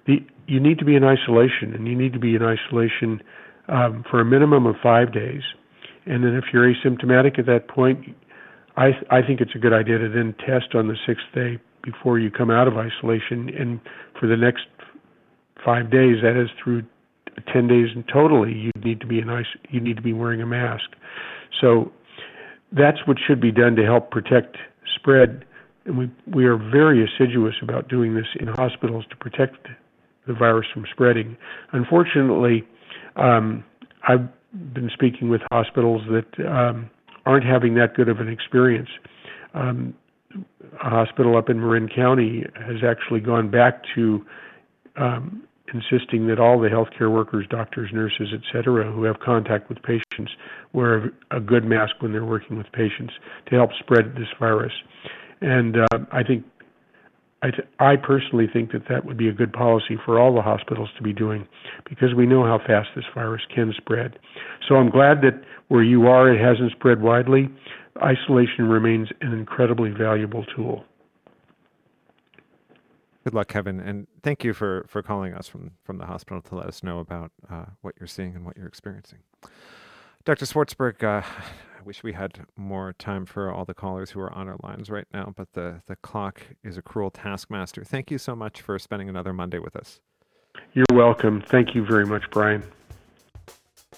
the 0.10 0.26
you 0.48 0.60
need 0.60 0.80
to 0.80 0.86
be 0.86 0.96
in 0.96 1.04
isolation, 1.04 1.76
and 1.76 1.88
you 1.88 1.96
need 1.96 2.14
to 2.14 2.20
be 2.20 2.34
in 2.36 2.42
isolation 2.42 3.22
um, 3.68 4.04
for 4.10 4.20
a 4.20 4.26
minimum 4.26 4.66
of 4.66 4.76
five 4.82 5.14
days. 5.14 5.44
And 6.06 6.24
then 6.24 6.34
if 6.34 6.46
you're 6.52 6.74
asymptomatic 6.74 7.38
at 7.38 7.46
that 7.46 7.68
point, 7.68 8.00
I 8.76 8.88
I 9.12 9.22
think 9.22 9.42
it's 9.42 9.56
a 9.56 9.60
good 9.60 9.74
idea 9.74 9.98
to 10.00 10.10
then 10.10 10.34
test 10.46 10.74
on 10.74 10.88
the 10.88 10.98
sixth 11.06 11.26
day 11.34 11.60
before 11.84 12.20
you 12.20 12.30
come 12.32 12.50
out 12.50 12.68
of 12.68 12.76
isolation. 12.78 13.50
And 13.58 13.80
for 14.20 14.28
the 14.28 14.38
next 14.38 14.66
five 15.64 15.92
days, 15.92 16.18
that 16.24 16.36
is 16.36 16.50
through 16.62 16.84
ten 17.54 17.68
days 17.68 17.90
in 17.96 18.04
totally, 18.12 18.54
you 18.54 18.72
need 18.84 19.00
to 19.02 19.08
be 19.08 19.20
in 19.20 19.30
ice. 19.30 19.52
You 19.70 19.80
need 19.80 19.98
to 19.98 20.02
be 20.02 20.14
wearing 20.14 20.42
a 20.42 20.48
mask. 20.48 20.90
So 21.62 21.92
that's 22.72 23.00
what 23.06 23.18
should 23.26 23.42
be 23.42 23.52
done 23.52 23.76
to 23.76 23.84
help 23.84 24.12
protect 24.12 24.58
spread. 24.96 25.46
And 25.86 25.98
we 25.98 26.12
we 26.26 26.46
are 26.46 26.58
very 26.58 27.00
assiduous 27.08 27.56
about 27.62 27.88
doing 27.88 28.16
this 28.16 28.28
in 28.40 28.48
hospitals 28.48 29.06
to 29.12 29.16
protect 29.16 29.68
the 30.30 30.36
virus 30.36 30.68
from 30.74 30.86
spreading. 30.94 31.36
Unfortunately, 31.74 32.58
um, 33.18 33.66
I've 34.08 34.28
been 34.74 34.90
speaking 34.94 35.28
with 35.30 35.42
hospitals 35.52 36.02
that 36.16 36.30
um, 36.48 36.90
aren't 37.26 37.46
having 37.46 37.74
that 37.76 37.96
good 37.96 38.10
of 38.14 38.20
an 38.20 38.30
experience. 38.30 38.90
Um, 39.54 39.94
a 40.86 40.90
hospital 40.90 41.38
up 41.38 41.50
in 41.50 41.60
Marin 41.60 41.90
County 41.90 42.46
has 42.56 42.78
actually 42.88 43.20
gone 43.20 43.50
back 43.50 43.82
to 43.96 44.24
um, 44.96 45.44
insisting 45.74 46.28
that 46.28 46.40
all 46.40 46.60
the 46.60 46.68
healthcare 46.68 47.12
workers, 47.12 47.46
doctors, 47.50 47.90
nurses, 47.94 48.30
et 48.34 48.42
cetera, 48.52 48.92
who 48.92 49.04
have 49.04 49.20
contact 49.20 49.70
with 49.70 49.80
patients 49.82 50.32
wear 50.74 51.12
a 51.32 51.40
good 51.40 51.66
mask 51.66 51.94
when 52.00 52.12
they're 52.12 52.26
working 52.26 52.58
with 52.58 52.68
patients 52.72 53.14
to 53.48 53.56
help 53.56 53.72
spread 53.80 54.14
this 54.16 54.28
virus. 54.40 54.74
And 55.42 55.78
uh, 55.78 56.00
I 56.12 56.24
think 56.24 56.46
I, 57.42 57.52
th- 57.52 57.68
I 57.80 57.96
personally 57.96 58.48
think 58.52 58.72
that 58.74 58.84
that 58.90 59.06
would 59.06 59.18
be 59.18 59.30
a 59.30 59.34
good 59.34 59.54
policy 59.54 59.98
for 60.06 60.20
all 60.20 60.36
the 60.36 60.42
hospitals 60.42 60.90
to 60.98 61.04
be 61.04 61.14
doing 61.14 61.48
because 61.88 62.14
we 62.16 62.26
know 62.26 62.44
how 62.44 62.60
fast 62.60 62.90
this 62.96 63.06
virus 63.14 63.42
can 63.54 63.74
spread. 63.78 64.20
So 64.68 64.76
I'm 64.76 64.90
glad 64.90 65.22
that 65.22 65.42
where 65.70 65.84
you 65.84 66.08
are, 66.08 66.32
it 66.34 66.40
hasn't 66.40 66.72
spread 66.72 67.02
widely. 67.02 67.50
Isolation 68.04 68.68
remains 68.68 69.10
an 69.22 69.34
incredibly 69.34 69.92
valuable 69.92 70.46
tool. 70.56 70.84
Good 73.24 73.34
luck, 73.34 73.48
Kevin, 73.48 73.80
and 73.80 74.08
thank 74.24 74.44
you 74.44 74.54
for, 74.54 74.86
for 74.90 75.02
calling 75.02 75.34
us 75.34 75.48
from, 75.48 75.72
from 75.84 75.98
the 75.98 76.06
hospital 76.06 76.42
to 76.42 76.56
let 76.56 76.68
us 76.68 76.84
know 76.84 77.00
about 77.00 77.32
uh, 77.50 77.66
what 77.82 77.96
you're 78.00 78.08
seeing 78.08 78.36
and 78.36 78.46
what 78.46 78.58
you're 78.58 78.68
experiencing. 78.68 79.20
Dr. 80.26 80.46
Swartzberg, 80.46 81.04
uh, 81.04 81.26
wish 81.90 82.04
we 82.04 82.14
had 82.14 82.46
more 82.56 82.94
time 82.94 83.26
for 83.26 83.52
all 83.52 83.66
the 83.66 83.74
callers 83.74 84.12
who 84.12 84.20
are 84.20 84.32
on 84.32 84.48
our 84.48 84.58
lines 84.62 84.92
right 84.92 85.08
now, 85.12 85.34
but 85.36 85.52
the, 85.54 85.82
the 85.88 85.96
clock 85.96 86.40
is 86.64 86.78
a 86.78 86.84
cruel 86.84 87.10
taskmaster. 87.10 87.84
Thank 87.84 88.12
you 88.12 88.20
so 88.20 88.36
much 88.36 88.62
for 88.62 88.78
spending 88.78 89.10
another 89.10 89.34
Monday 89.34 89.58
with 89.58 89.76
us. 89.76 90.00
You're 90.74 90.86
welcome. 90.94 91.42
Thank 91.42 91.74
you 91.74 91.84
very 91.84 92.06
much, 92.06 92.30
Brian. 92.30 92.62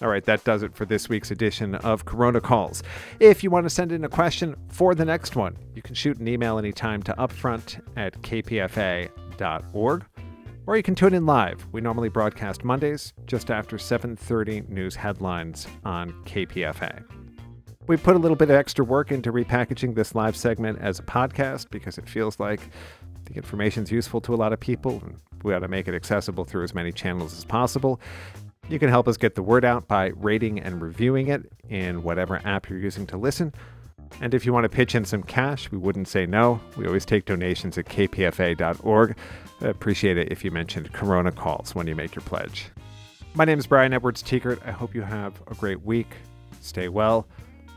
All 0.01 0.08
right, 0.08 0.23
that 0.23 0.45
does 0.45 0.63
it 0.63 0.73
for 0.73 0.86
this 0.86 1.10
week's 1.10 1.32
edition 1.32 1.75
of 1.75 2.06
Corona 2.06 2.39
Calls. 2.39 2.82
If 3.19 3.43
you 3.43 3.51
want 3.51 3.65
to 3.65 3.69
send 3.69 3.91
in 3.91 4.06
a 4.06 4.10
question 4.10 4.56
for 4.69 4.95
the 4.95 5.04
next 5.04 5.36
one, 5.36 5.58
you 5.75 5.82
can 5.82 5.93
shoot 5.93 6.17
an 6.17 6.30
email 6.30 6.58
anytime 6.58 7.04
to 7.04 7.13
upfront 7.15 7.82
at 7.97 8.13
kpfa.org 8.21 10.06
or 10.65 10.77
you 10.77 10.84
can 10.84 10.95
tune 10.95 11.13
in 11.13 11.25
live. 11.25 11.67
We 11.73 11.82
normally 11.82 12.08
broadcast 12.08 12.63
Mondays 12.63 13.12
just 13.25 13.51
after 13.51 13.77
7:30 13.77 14.69
news 14.69 14.95
headlines 14.95 15.67
on 15.84 16.12
KPFA. 16.23 17.20
We 17.88 17.98
put 17.98 18.15
a 18.15 18.20
little 18.20 18.38
bit 18.38 18.50
of 18.50 18.56
extra 18.56 18.86
work 18.86 19.12
into 19.12 19.32
repackaging 19.34 19.96
this 19.96 20.13
live 20.13 20.36
segment 20.36 20.80
as 20.80 21.00
a 21.00 21.04
podcast 21.04 21.70
because 21.72 21.98
it 21.98 22.08
feels 22.08 22.39
like 22.39 22.62
the 23.26 23.34
information 23.34 23.84
is 23.84 23.91
useful 23.91 24.22
to 24.22 24.34
a 24.34 24.38
lot 24.38 24.54
of 24.54 24.60
people 24.60 25.02
and 25.04 25.17
we 25.44 25.54
ought 25.54 25.60
to 25.60 25.67
make 25.67 25.88
it 25.88 25.96
accessible 25.96 26.46
through 26.46 26.63
as 26.63 26.76
many 26.76 26.91
channels 26.91 27.38
as 27.38 27.44
possible. 27.44 28.00
You 28.70 28.80
can 28.80 28.89
help 28.89 29.08
us 29.08 29.17
get 29.17 29.36
the 29.36 29.41
word 29.41 29.65
out 29.65 29.88
by 29.88 30.12
rating 30.15 30.60
and 30.60 30.82
reviewing 30.82 31.28
it 31.28 31.52
in 31.70 32.04
whatever 32.04 32.39
app 32.46 32.70
you're 32.70 32.80
using 32.80 33.08
to 33.08 33.17
listen. 33.17 33.54
And 34.20 34.34
if 34.34 34.46
you 34.46 34.54
want 34.54 34.65
to 34.65 34.70
pitch 34.70 34.94
in 34.94 35.06
some 35.06 35.24
cash, 35.24 35.72
we 35.72 35.78
wouldn't 35.78 36.08
say 36.08 36.26
no. 36.26 36.62
We 36.78 36.86
always 36.86 37.06
take 37.06 37.26
donations 37.26 37.78
at 37.78 37.86
kpfa.org. 37.86 39.17
I 39.62 39.67
appreciate 39.67 40.17
it 40.17 40.32
if 40.32 40.46
you 40.46 40.52
mentioned 40.52 40.94
Corona 40.94 41.32
calls 41.32 41.74
when 41.74 41.88
you 41.88 41.96
make 41.96 42.15
your 42.15 42.24
pledge. 42.24 42.67
My 43.34 43.46
name 43.46 43.58
is 43.58 43.65
Brian 43.65 43.94
Edwards 43.94 44.22
Tiekert. 44.22 44.65
I 44.65 44.72
hope 44.72 44.94
you 44.94 45.02
have 45.02 45.41
a 45.48 45.56
great 45.56 45.84
week. 45.84 46.13
Stay 46.60 46.89
well. 46.89 47.26